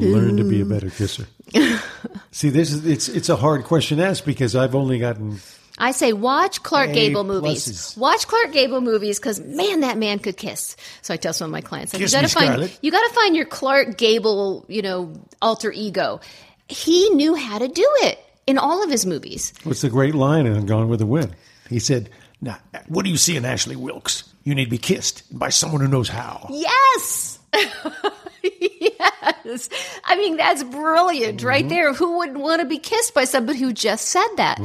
[0.00, 1.26] you learn to be a better kisser.
[2.32, 5.40] See, this is it's it's a hard question to ask because I've only gotten
[5.80, 7.66] I say watch Clark A Gable movies.
[7.66, 7.96] pluses.
[7.96, 10.76] Watch Clark Gable movies because man, that man could kiss.
[11.02, 12.78] So I tell some of my clients, like, Kiss you got to find Scarlett.
[12.82, 16.20] you got to find your Clark Gable, you know, alter ego.
[16.68, 19.52] He knew how to do it in all of his movies.
[19.64, 21.34] what's the great line in Gone with the Wind.
[21.68, 24.24] He said, "Now, what do you see in Ashley Wilkes?
[24.44, 27.38] You need to be kissed by someone who knows how." Yes.
[28.80, 29.68] yes.
[30.04, 31.92] I mean, that's brilliant right there.
[31.92, 34.58] Who wouldn't want to be kissed by somebody who just said that?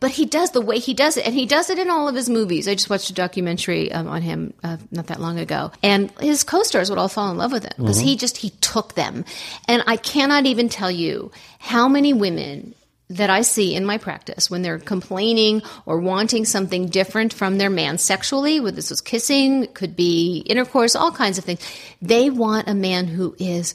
[0.00, 2.14] But he does the way he does it, and he does it in all of
[2.14, 2.68] his movies.
[2.68, 6.44] I just watched a documentary um, on him uh, not that long ago, and his
[6.44, 9.24] co-stars would all fall in love with him because he just he took them.
[9.68, 12.74] And I cannot even tell you how many women
[13.10, 17.70] that I see in my practice when they're complaining or wanting something different from their
[17.70, 21.60] man sexually, whether this was kissing, could be intercourse, all kinds of things.
[22.00, 23.74] They want a man who is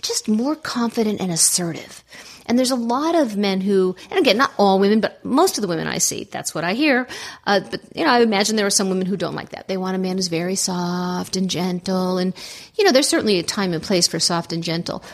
[0.00, 2.02] just more confident and assertive.
[2.46, 5.62] And there's a lot of men who, and again, not all women, but most of
[5.62, 7.06] the women I see, that's what I hear.
[7.46, 9.68] Uh, but, you know, I imagine there are some women who don't like that.
[9.68, 12.18] They want a man who's very soft and gentle.
[12.18, 12.34] And,
[12.74, 15.04] you know, there's certainly a time and place for soft and gentle.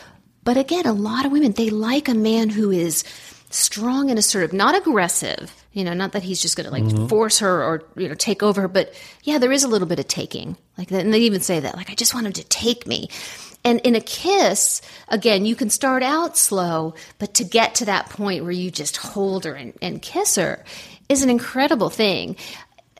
[0.43, 3.03] But again, a lot of women, they like a man who is
[3.49, 5.53] strong and assertive, not aggressive.
[5.73, 7.07] You know, not that he's just going to like mm-hmm.
[7.07, 10.07] force her or you know take over but yeah, there is a little bit of
[10.07, 10.57] taking.
[10.77, 13.09] Like that, and they even say that, like I just want him to take me.
[13.63, 18.09] And in a kiss, again, you can start out slow, but to get to that
[18.09, 20.63] point where you just hold her and, and kiss her
[21.09, 22.37] is an incredible thing.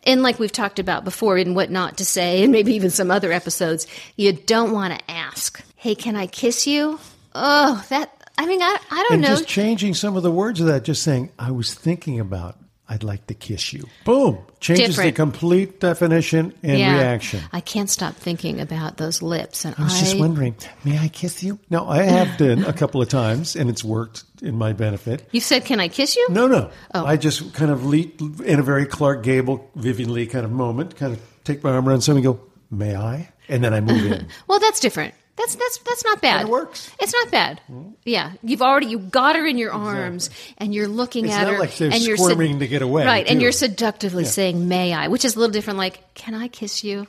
[0.03, 3.11] And like we've talked about before in what not to say, and maybe even some
[3.11, 6.99] other episodes, you don't want to ask, "Hey, can I kiss you?"
[7.35, 9.27] Oh, that I mean, I I don't and know.
[9.29, 12.57] just changing some of the words of that, just saying, I was thinking about,
[12.89, 13.85] I'd like to kiss you.
[14.05, 14.37] Boom.
[14.61, 15.15] Changes Different.
[15.15, 17.41] the complete definition and reaction.
[17.51, 21.43] I can't stop thinking about those lips, and I was just wondering, may I kiss
[21.43, 21.59] you?
[21.69, 25.27] No, I have done a couple of times, and it's worked in my benefit.
[25.31, 26.69] You said, "Can I kiss you?" No, no.
[26.93, 27.05] Oh.
[27.05, 30.95] I just kind of leap in a very Clark Gable, Vivien Leigh kind of moment,
[30.95, 33.29] kind of take my arm around someone and go, may I?
[33.49, 34.27] And then I move in.
[34.47, 35.13] Well, that's different.
[35.37, 36.41] That's that's that's not bad.
[36.41, 36.91] And it works.
[36.99, 37.61] It's not bad.
[38.03, 41.59] Yeah, you've already you got her in your arms, and you're looking It's at her,
[41.59, 43.27] like and you're squirming to get away, right?
[43.27, 45.77] And you're seductively saying, "May I?" Which is a little different.
[45.77, 47.05] Like, "Can I kiss you?"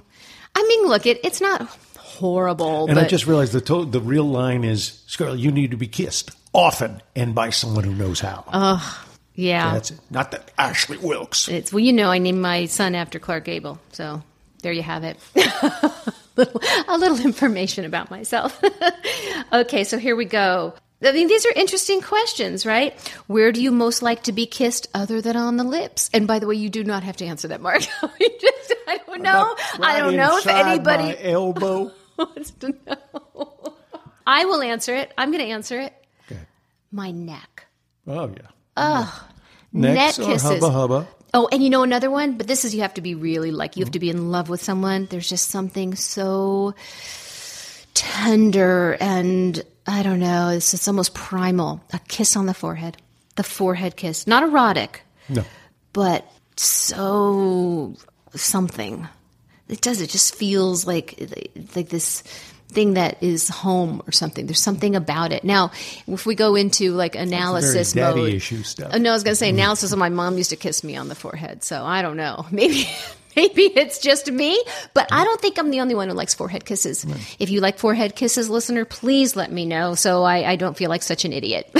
[0.54, 4.00] I mean, look, it it's not horrible, And but I just realized the, to- the
[4.00, 8.20] real line is, Scarlett, you need to be kissed often and by someone who knows
[8.20, 8.44] how.
[8.52, 9.04] Oh.
[9.34, 10.00] yeah, That's it.
[10.10, 11.48] Not that Ashley Wilkes.
[11.48, 14.22] It's well, you know, I named my son after Clark Gable, so
[14.62, 15.16] there you have it.
[16.38, 18.61] little, a little information about myself.
[19.53, 20.74] okay, so here we go.
[21.03, 22.98] I mean, these are interesting questions, right?
[23.29, 26.11] Where do you most like to be kissed other than on the lips?
[26.12, 27.81] And by the way, you do not have to answer that, Mark.
[27.83, 29.55] Just, I don't know.
[29.81, 31.92] I don't know if anybody elbow.
[32.18, 33.74] wants to know.
[34.27, 35.12] I will answer it.
[35.16, 35.94] I'm going to answer it.
[36.31, 36.40] Okay.
[36.90, 37.66] My neck.
[38.07, 38.48] Oh yeah.
[38.77, 39.29] Oh,
[39.72, 40.42] neck or kisses.
[40.42, 41.09] hubba hubba.
[41.34, 43.76] Oh, and you know another one, but this is you have to be really like
[43.76, 43.92] you have mm-hmm.
[43.92, 45.06] to be in love with someone.
[45.10, 46.74] There's just something so
[47.94, 51.82] tender and I don't know, it's it's almost primal.
[51.92, 52.96] A kiss on the forehead.
[53.36, 54.26] The forehead kiss.
[54.26, 55.44] Not erotic, No.
[55.92, 57.96] but so
[58.34, 59.08] something.
[59.68, 60.00] It does.
[60.00, 61.30] It just feels like
[61.74, 62.22] like this
[62.68, 64.46] thing that is home or something.
[64.46, 65.42] There's something about it.
[65.44, 65.72] Now,
[66.07, 68.90] if we go into like analysis daddy mode, issue stuff.
[68.92, 69.59] Oh, no, I was going to say mm-hmm.
[69.59, 69.92] analysis.
[69.92, 72.46] of my mom used to kiss me on the forehead, so I don't know.
[72.52, 72.88] Maybe.
[73.37, 74.61] Maybe it's just me,
[74.94, 77.07] but I don't think I'm the only one who likes forehead kisses.
[77.38, 80.90] If you like forehead kisses, listener, please let me know so I, I don't feel
[80.90, 81.72] like such an idiot.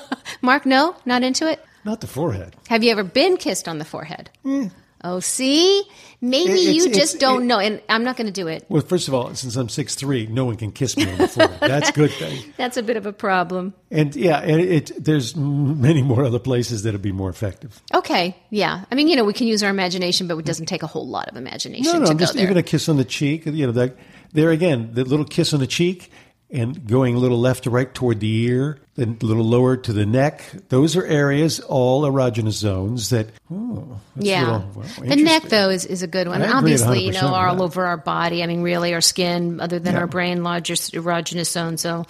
[0.40, 1.62] Mark, no, not into it.
[1.84, 2.56] Not the forehead.
[2.68, 4.30] Have you ever been kissed on the forehead?
[4.46, 4.70] Eh.
[5.04, 5.82] Oh, see?
[6.20, 7.58] Maybe It- you it's- just it's- don't it- know.
[7.58, 8.64] And I'm not going to do it.
[8.68, 11.50] Well, first of all, since I'm 6'3", no one can kiss me on the floor.
[11.60, 12.40] That's a good thing.
[12.56, 13.74] That's a bit of a problem.
[13.90, 17.82] And yeah, and it, there's many more other places that'll be more effective.
[17.92, 18.84] Okay, yeah.
[18.90, 21.08] I mean, you know, we can use our imagination, but it doesn't take a whole
[21.08, 22.44] lot of imagination No, no, to I'm just there.
[22.44, 23.44] even a kiss on the cheek.
[23.46, 23.96] You know, that
[24.32, 26.10] there again, the little kiss on the cheek
[26.52, 29.92] and going a little left to right toward the ear, then a little lower to
[29.92, 30.44] the neck.
[30.68, 33.28] Those are areas, all erogenous zones that.
[33.50, 34.42] Oh, yeah.
[34.58, 36.42] little- wow, the neck, though, is, is a good one.
[36.42, 38.42] I Obviously, you know, with all over our body.
[38.42, 40.00] I mean, really, our skin, other than Yeah.
[40.00, 41.78] our brain, larger erogenous zone.
[41.78, 42.04] So,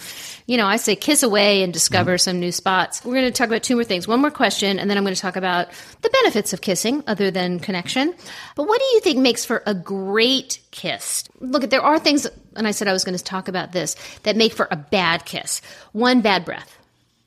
[0.46, 2.18] you know, I say kiss away and discover Mm-hmm.
[2.30, 3.04] some new spots.
[3.04, 4.08] We're going to talk about two more things.
[4.08, 5.68] One more question, and then I'm going to talk about
[6.02, 8.12] the benefits of kissing other than connection.
[8.56, 11.24] But what do you think makes for a great kiss?
[11.40, 12.26] Look, there are things,
[12.56, 15.24] and I said I was going to talk about this, that make for a bad
[15.24, 15.60] kiss.
[15.92, 16.78] One, bad breath.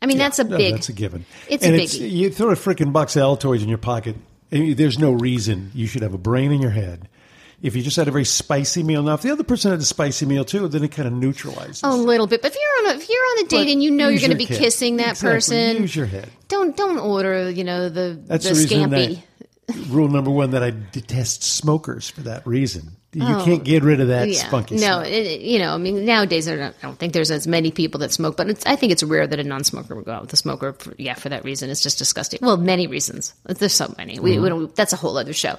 [0.01, 0.73] I mean, that's a No, big.
[0.73, 1.25] that's a given.
[1.47, 2.11] It's and a it's, biggie.
[2.11, 4.15] you throw a freaking box of Altoids in your pocket.
[4.51, 7.07] and There's no reason you should have a brain in your head.
[7.61, 9.83] If you just had a very spicy meal, now if the other person had a
[9.85, 11.81] spicy meal too, then it kind of neutralizes.
[11.83, 13.81] A little bit, but if you're on a if you're on a date But and
[13.81, 14.59] you know you're going to be head.
[14.59, 15.35] kissing that Exactly.
[15.35, 16.29] person, Use your head.
[16.49, 19.21] don't don't order you know the That's the, the, reason scampi.
[19.67, 22.97] that rule number one that I detest smokers for that reason.
[23.17, 25.01] You can't get rid of that Oh, yeah, spunky no, smell.
[25.01, 27.71] it, it- you know, I mean, nowadays I don't, I don't think there's as many
[27.71, 30.21] people that smoke, but it's, I think it's rare that a non-smoker would go out
[30.23, 30.73] with a smoker.
[30.73, 32.39] For, yeah, for that reason, it's just disgusting.
[32.41, 33.33] Well, many reasons.
[33.45, 34.19] There's so many.
[34.19, 34.43] We, Mm-hmm.
[34.43, 34.75] we don't.
[34.75, 35.55] That's a whole other show.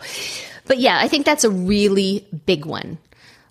[0.67, 2.99] But yeah, I think that's a really big one.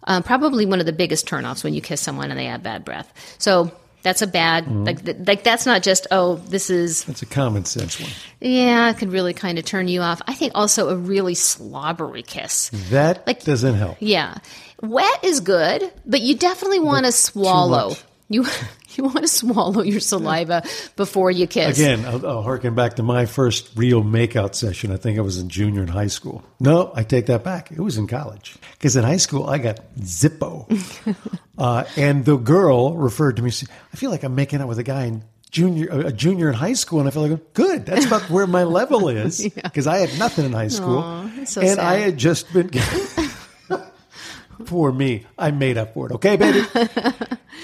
[0.03, 2.85] Um, probably one of the biggest turnoffs when you kiss someone and they have bad
[2.85, 3.11] breath.
[3.39, 3.71] So
[4.05, 4.83] that's a bad Mm-hmm.
[4.85, 8.09] like th- like that's not just oh this is That's a common sense one.
[8.39, 10.21] yeah it could really kind of turn you off.
[10.27, 12.69] I think also a really slobbery kiss.
[12.91, 13.97] That Like- doesn't help.
[13.99, 14.37] Yeah.
[14.81, 17.95] Wet is good, but you definitely want to swallow.
[18.29, 18.45] You
[18.97, 20.63] you want to swallow your saliva
[20.95, 21.77] before you kiss.
[21.77, 24.91] Again, I'll, I'll harken back to my first real makeout session.
[24.91, 26.43] I think I was in junior in high school.
[26.59, 27.71] No, I take that back.
[27.71, 28.55] It was in college.
[28.73, 30.65] Because in high school, I got Zippo.
[31.57, 33.51] uh, and the girl referred to me,
[33.93, 36.73] I feel like I'm making out with a guy in junior, a junior in high
[36.73, 36.99] school.
[36.99, 39.41] And I felt like, good, that's about where my level is.
[39.41, 40.99] Because I had nothing in high school.
[40.99, 41.79] Aw, that's so and sad.
[41.79, 42.71] I had just been.
[44.65, 45.25] Poor me.
[45.37, 46.13] I made up for it.
[46.13, 46.65] Okay, baby.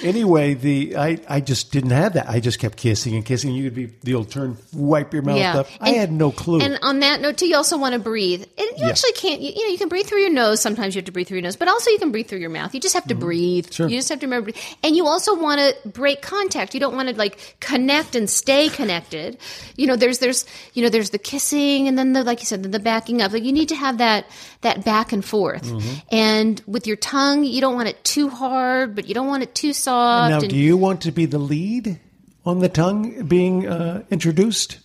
[0.03, 2.29] Anyway, the I, I just didn't have that.
[2.29, 3.53] I just kept kissing and kissing.
[3.53, 5.59] You'd be the old turn, wipe your mouth Yeah.
[5.59, 5.67] up.
[5.79, 6.61] I And- had no clue.
[6.61, 8.41] And on that note, too, you also want to breathe.
[8.57, 8.89] And you Yeah.
[8.89, 10.59] actually can't, you, you know, you can breathe through your nose.
[10.61, 12.49] Sometimes you have to breathe through your nose, but also you can breathe through your
[12.49, 12.73] mouth.
[12.73, 13.65] You just have to breathe.
[13.65, 13.73] Mm-hmm.
[13.73, 13.87] Sure.
[13.87, 14.51] You just have to remember.
[14.83, 16.73] And you also want to break contact.
[16.73, 19.37] You don't want to like connect and stay connected.
[19.77, 22.63] You know, there's, there's, you know, there's the kissing and then the, like you said,
[22.63, 23.31] the, the backing up.
[23.33, 24.25] Like you need to have that,
[24.61, 25.63] that back and forth.
[25.63, 25.99] Mm-hmm.
[26.11, 29.53] And with your tongue, you don't want it too hard, but you don't want it
[29.55, 30.29] too soft.
[30.29, 31.99] now, and- do you want to be the lead
[32.45, 34.79] on the tongue being uh, introduced,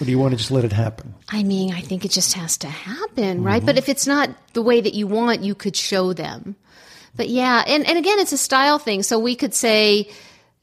[0.00, 1.14] or do you want to just let it happen?
[1.28, 3.58] I mean, I think it just has to happen, right?
[3.58, 3.66] Mm-hmm.
[3.66, 6.56] But if it's not the way that you want, you could show them.
[7.16, 9.02] But yeah, and, and again, it's a style thing.
[9.02, 10.10] So we could say,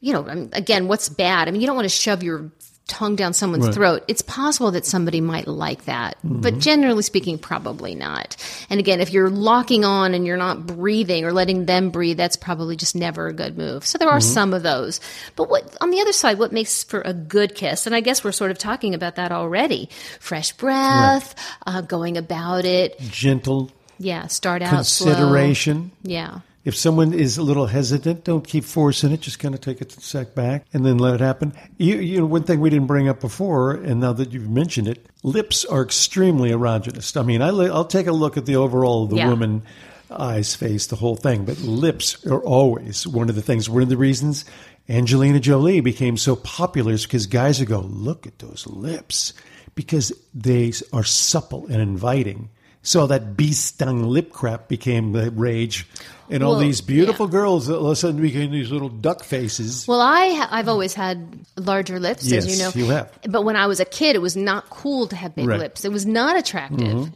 [0.00, 1.48] you know, um, again, what's bad?
[1.48, 2.50] I mean, you don't want to shove your
[2.88, 3.74] tongue down someone's Right.
[3.74, 4.04] throat.
[4.06, 8.36] It's possible that somebody might like that, but generally speaking, probably not.
[8.70, 12.36] And again, if you're locking on and you're not breathing or letting them breathe, that's
[12.36, 13.84] probably just never a good move.
[13.84, 15.00] So there are some of those.
[15.34, 17.86] But what on the other side, what makes for a good kiss?
[17.86, 19.88] And I guess we're sort of talking about that already.
[20.20, 21.34] Fresh breath,
[21.66, 23.00] uh, going about it.
[23.00, 25.12] Gentle Yeah, start out slow.
[25.12, 25.90] consideration.
[26.04, 26.40] Yeah.
[26.66, 29.20] If someone is a little hesitant, don't keep forcing it.
[29.20, 31.52] Just kind of take a sec back and then let it happen.
[31.78, 34.88] You, you know, one thing we didn't bring up before, and now that you've mentioned
[34.88, 37.16] it, lips are extremely erogenous.
[37.16, 39.28] I mean, I, I'll take a look at the overall of the Yeah.
[39.28, 39.62] woman,
[40.10, 43.70] eyes, face, the whole thing, but lips are always one of the things.
[43.70, 44.44] One of the reasons
[44.88, 49.34] Angelina Jolie became so popular is because guys would go, look at those lips,
[49.76, 52.50] because they are supple and inviting.
[52.86, 55.88] So that bee stung lip crap became the rage.
[56.30, 59.86] And all these beautiful girls all of a sudden became these little duck faces.
[59.88, 62.70] Well, I ha- I've always had larger lips, as Yes, you know.
[62.74, 63.12] you have.
[63.28, 65.54] But when I was a kid, it was not cool to have big Right.
[65.54, 65.62] Mm-hmm.
[65.62, 65.84] lips.
[65.84, 67.10] It was not attractive.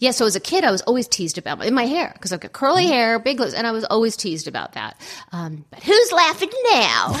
[0.00, 2.40] Yeah, so as a kid, I was always teased about in my hair because I've
[2.40, 2.92] got curly Mm-hmm.
[2.92, 5.00] hair, big lips, and I was always teased about that.
[5.32, 7.18] Um, but who's laughing now?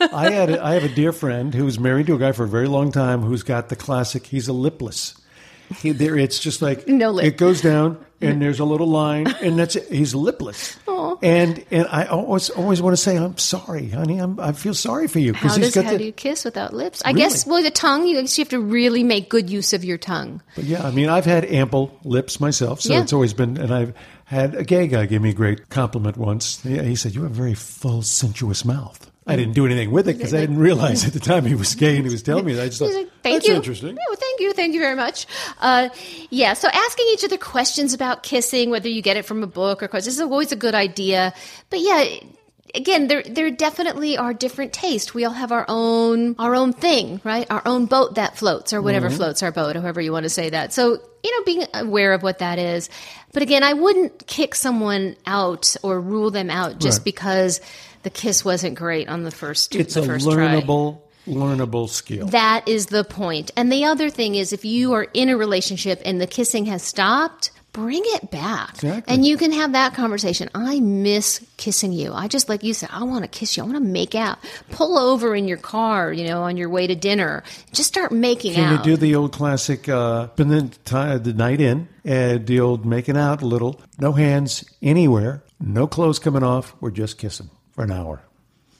[0.12, 2.42] I had a, I have a dear friend who was married to a guy for
[2.44, 4.26] a very long time who's got the classic.
[4.26, 5.14] He's a lipless.
[5.72, 7.24] He, there, it's just like No lip.
[7.24, 9.88] It goes down, and there's a little line, and that's it.
[9.88, 10.76] He's lipless.
[11.22, 14.18] And and I always always want to say, I'm sorry, honey.
[14.18, 15.98] I'm, I feel sorry for you how does how the.
[15.98, 17.02] do you kiss without lips?
[17.04, 17.20] I Really?
[17.22, 18.06] guess well, the tongue.
[18.06, 20.42] You, you have to really make good use of your tongue.
[20.56, 23.02] But yeah, I mean, I've had ample lips myself, so Yeah.
[23.02, 23.56] it's always been.
[23.56, 26.62] And I've had a gay guy give me a great compliment once.
[26.62, 30.16] He said, "You have a very full, sensuous mouth." I didn't do anything with it
[30.18, 32.54] because I didn't realize at the time he was gay and he was telling me
[32.54, 32.62] that.
[32.62, 33.54] I just thought, like, thank that's you.
[33.54, 33.94] interesting.
[33.94, 34.52] Well, thank you.
[34.52, 35.26] Thank you very much.
[35.60, 35.90] Uh,
[36.30, 39.80] yeah, so asking each other questions about kissing, whether you get it from a book
[39.82, 41.32] or questions, is always a good idea.
[41.70, 42.04] But yeah,
[42.74, 45.14] again, there there definitely are different tastes.
[45.14, 47.46] We all have our own our own thing, right?
[47.48, 49.16] Our own boat that floats, or whatever Mm-hmm.
[49.18, 50.72] floats our boat, however you want to say that.
[50.72, 52.90] So you know, being aware of what that is.
[53.32, 57.04] But again, I wouldn't kick someone out or rule them out just Right.
[57.04, 57.60] because
[58.02, 59.74] the kiss wasn't great on the first.
[59.74, 60.60] It's the a first try.
[60.60, 62.26] learnable, learnable skill.
[62.26, 63.50] That is the point.
[63.56, 66.82] And the other thing is if you are in a relationship and the kissing has
[66.82, 68.74] stopped, bring it back.
[68.74, 69.14] Exactly.
[69.14, 70.50] And you can have that conversation.
[70.54, 72.12] I miss kissing you.
[72.12, 73.62] I just like you said, I want to kiss you.
[73.62, 74.38] I want to make out.
[74.70, 77.42] Pull over in your car, you know, on your way to dinner.
[77.72, 78.84] Just start making Can out.
[78.84, 83.42] you do the old classic, uh, the, the night in, and the old making out
[83.42, 88.22] a little, no hands anywhere, no clothes coming off, we're just kissing for an hour.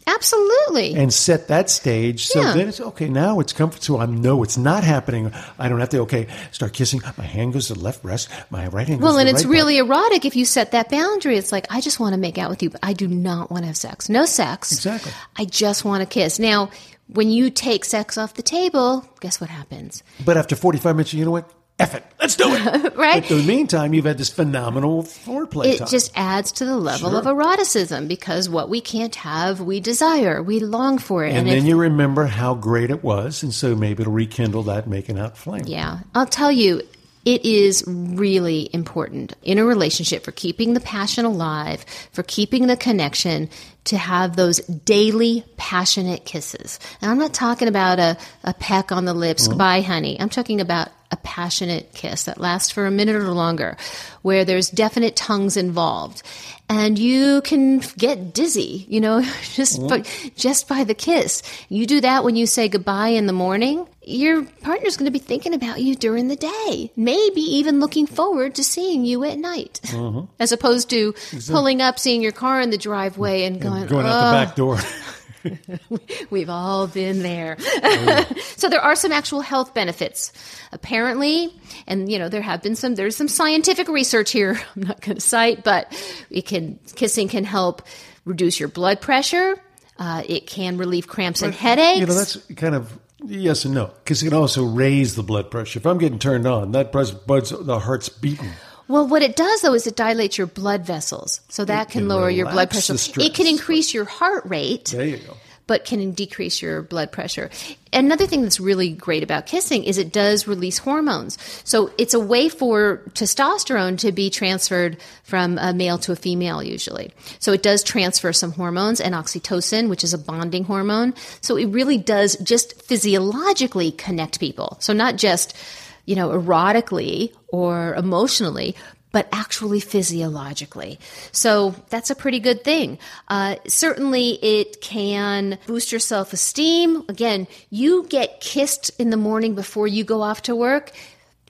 [0.07, 0.95] Absolutely.
[0.95, 2.55] And set that stage so Yeah.
[2.55, 3.09] then it's okay.
[3.09, 3.82] Now it's comfort.
[3.82, 5.32] So I know it's not happening.
[5.59, 7.01] I don't have to, okay, start kissing.
[7.16, 9.45] My hand goes to the left breast, my right hand goes well, and the it's
[9.45, 11.36] right really erotic if you set that boundary.
[11.36, 13.62] It's like, I just want to make out with you, but I do not want
[13.62, 14.09] to have sex.
[14.09, 14.72] No sex.
[14.72, 15.12] Exactly.
[15.36, 16.38] I just want to kiss.
[16.38, 16.70] Now,
[17.09, 20.03] when you take sex off the table, guess what happens?
[20.24, 21.49] But after 45 minutes, you know what?
[21.83, 22.05] It.
[22.20, 22.97] Let's do it.
[23.03, 23.22] Right?
[23.22, 25.89] But in the meantime, you've had this phenomenal foreplay It time.
[25.89, 30.61] just adds to the level of eroticism because what we can't have, we desire, we
[30.61, 31.35] long for it.
[31.35, 33.43] and if- then you remember how great it was.
[33.43, 35.64] And so maybe it'll rekindle that making out flame.
[35.66, 36.83] Yeah, I'll tell you,
[37.24, 42.76] it is really important in a relationship for keeping the passion alive, for keeping the
[42.76, 43.49] connection,
[43.85, 46.80] to have those daily passionate kisses.
[47.01, 49.53] And I'm not talking about a, a peck on the lips, mm-hmm.
[49.53, 50.20] goodbye, honey.
[50.20, 53.77] I'm talking about a passionate kiss that lasts for a minute or longer,
[54.23, 56.23] where there's definite tongues involved.
[56.69, 59.21] And you can get dizzy, you know,
[59.53, 60.05] just by,
[60.35, 61.43] just by the kiss.
[61.69, 63.87] You do that when you say goodbye in the morning.
[64.05, 68.55] Your partner's going to be thinking about you during the day, maybe even looking forward
[68.57, 70.25] to seeing you at night, mm-hmm.
[70.41, 71.15] as opposed to
[71.49, 74.57] pulling up, seeing your car in the driveway, and going, Going out "Oh, the back
[74.57, 74.79] door.
[76.30, 77.59] We've all been there.
[78.57, 80.32] so there are some actual health benefits,
[80.72, 81.55] apparently,
[81.86, 82.95] and you know there have been some.
[82.95, 84.61] There's some scientific research here.
[84.76, 85.93] I'm not going to cite, but
[86.30, 87.82] it can kissing can help
[88.24, 89.57] reduce your blood pressure.
[89.99, 92.01] Uh, it can relieve cramps and headaches.
[92.01, 95.51] You know, that's kind of yes and no because it can also raise the blood
[95.51, 95.78] pressure.
[95.78, 98.51] If I'm getting turned on, that blood, blood's, the heart's beating.
[98.93, 102.09] Well, what it does though is it dilates your blood vessels, so that can, can
[102.09, 102.95] lower your blood pressure.
[103.18, 104.93] It can increase your heart rate.
[104.95, 105.36] There you go.
[105.66, 107.49] but can decrease your blood pressure.
[107.93, 111.38] Another thing that's really great about kissing is it does release hormones.
[111.64, 116.62] So it's a way for testosterone to be transferred from a male to a female
[116.62, 117.12] usually.
[117.38, 121.14] So it does transfer some hormones and oxytocin, which is a bonding hormone.
[121.40, 124.76] So it really does just physiologically connect people.
[124.80, 125.57] So not just,
[126.05, 128.75] you know, erotically or emotionally,
[129.13, 130.99] but actually physiologically.
[131.31, 132.99] So that's a pretty good thing.
[133.29, 137.05] Uh, certainly, it can boost your self esteem.
[137.09, 140.93] Again, you get kissed in the morning before you go off to work.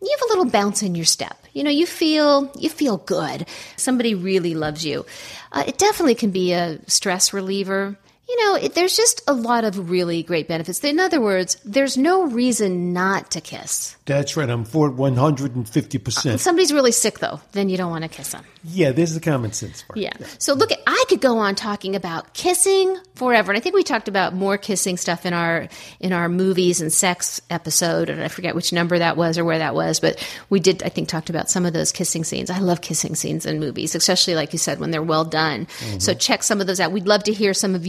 [0.01, 1.39] You have a little bounce in your step.
[1.53, 3.47] You know, you feel you feel good.
[3.77, 5.07] Somebody really loves you.
[5.53, 7.97] Uh, it definitely can be a stress reliever.
[8.33, 10.83] You know, it, there's just a lot of really great benefits.
[10.83, 13.95] In other words, there's no reason not to kiss.
[14.07, 14.49] That's right.
[14.49, 16.07] I'm for 150%.
[16.07, 18.43] If uh, somebody's really sick, though, then you don't want to kiss them.
[18.65, 19.99] Yeah, there's the common sense part.
[19.99, 20.13] Yeah.
[20.39, 23.83] So look, at, I could go on talking about kissing forever, and I think we
[23.83, 25.69] talked about more kissing stuff in our
[26.01, 29.59] in our movies and sex episode, and I forget which number that was or where
[29.59, 30.83] that was, but we did.
[30.85, 32.51] I think talked about some of those kissing scenes.
[32.51, 35.67] I love kissing scenes in movies, especially like you said when they're well done.
[35.67, 35.99] Mm-hmm.
[35.99, 36.93] So check some of those out.
[36.93, 37.87] We'd love to hear some of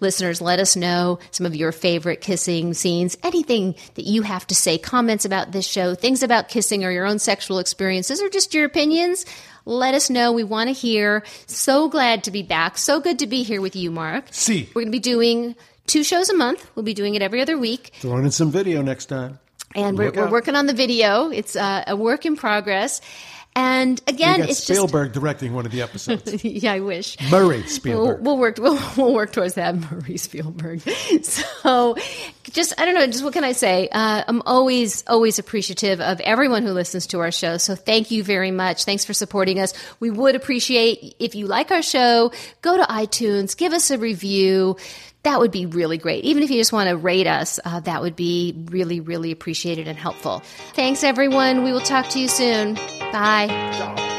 [0.00, 0.40] listeners.
[0.40, 3.16] Let us know some of your favorite kissing scenes.
[3.22, 7.06] Anything that you have to say, comments about this show, things about kissing or your
[7.06, 9.24] own sexual experiences, or just your opinions
[9.66, 10.32] let us know.
[10.32, 11.24] We want to hear.
[11.46, 12.78] So glad to be back.
[12.78, 14.26] So good to be here with you, Mark.
[14.30, 16.70] See, We're going to be doing two shows a month.
[16.74, 17.92] We'll be doing it every other week.
[18.00, 19.38] throwing in some video next time.
[19.74, 21.28] And we're, we're working on the video.
[21.30, 23.02] It's uh, a work in progress.
[23.56, 26.44] And again, it's Spielberg directing one of the episodes.
[26.44, 27.16] yeah, I wish.
[27.30, 28.20] Murray We'll, Spielberg.
[28.20, 28.58] we'll work.
[28.58, 30.82] We'll, we'll work towards that, Marie Spielberg.
[31.22, 31.96] So,
[32.44, 33.06] just I don't know.
[33.06, 33.88] Just what can I say?
[33.90, 37.56] Uh, I'm always always appreciative of everyone who listens to our show.
[37.56, 38.84] So thank you very much.
[38.84, 39.72] Thanks for supporting us.
[40.00, 42.32] We would appreciate if you like our show.
[42.60, 44.76] Go to iTunes, give us a review.
[45.26, 46.22] That would be really great.
[46.22, 49.88] Even if you just want to rate us, uh, that would be really, really appreciated
[49.88, 50.40] and helpful.
[50.74, 51.64] Thanks, everyone.
[51.64, 52.74] We will talk to you soon.
[53.10, 54.15] Bye.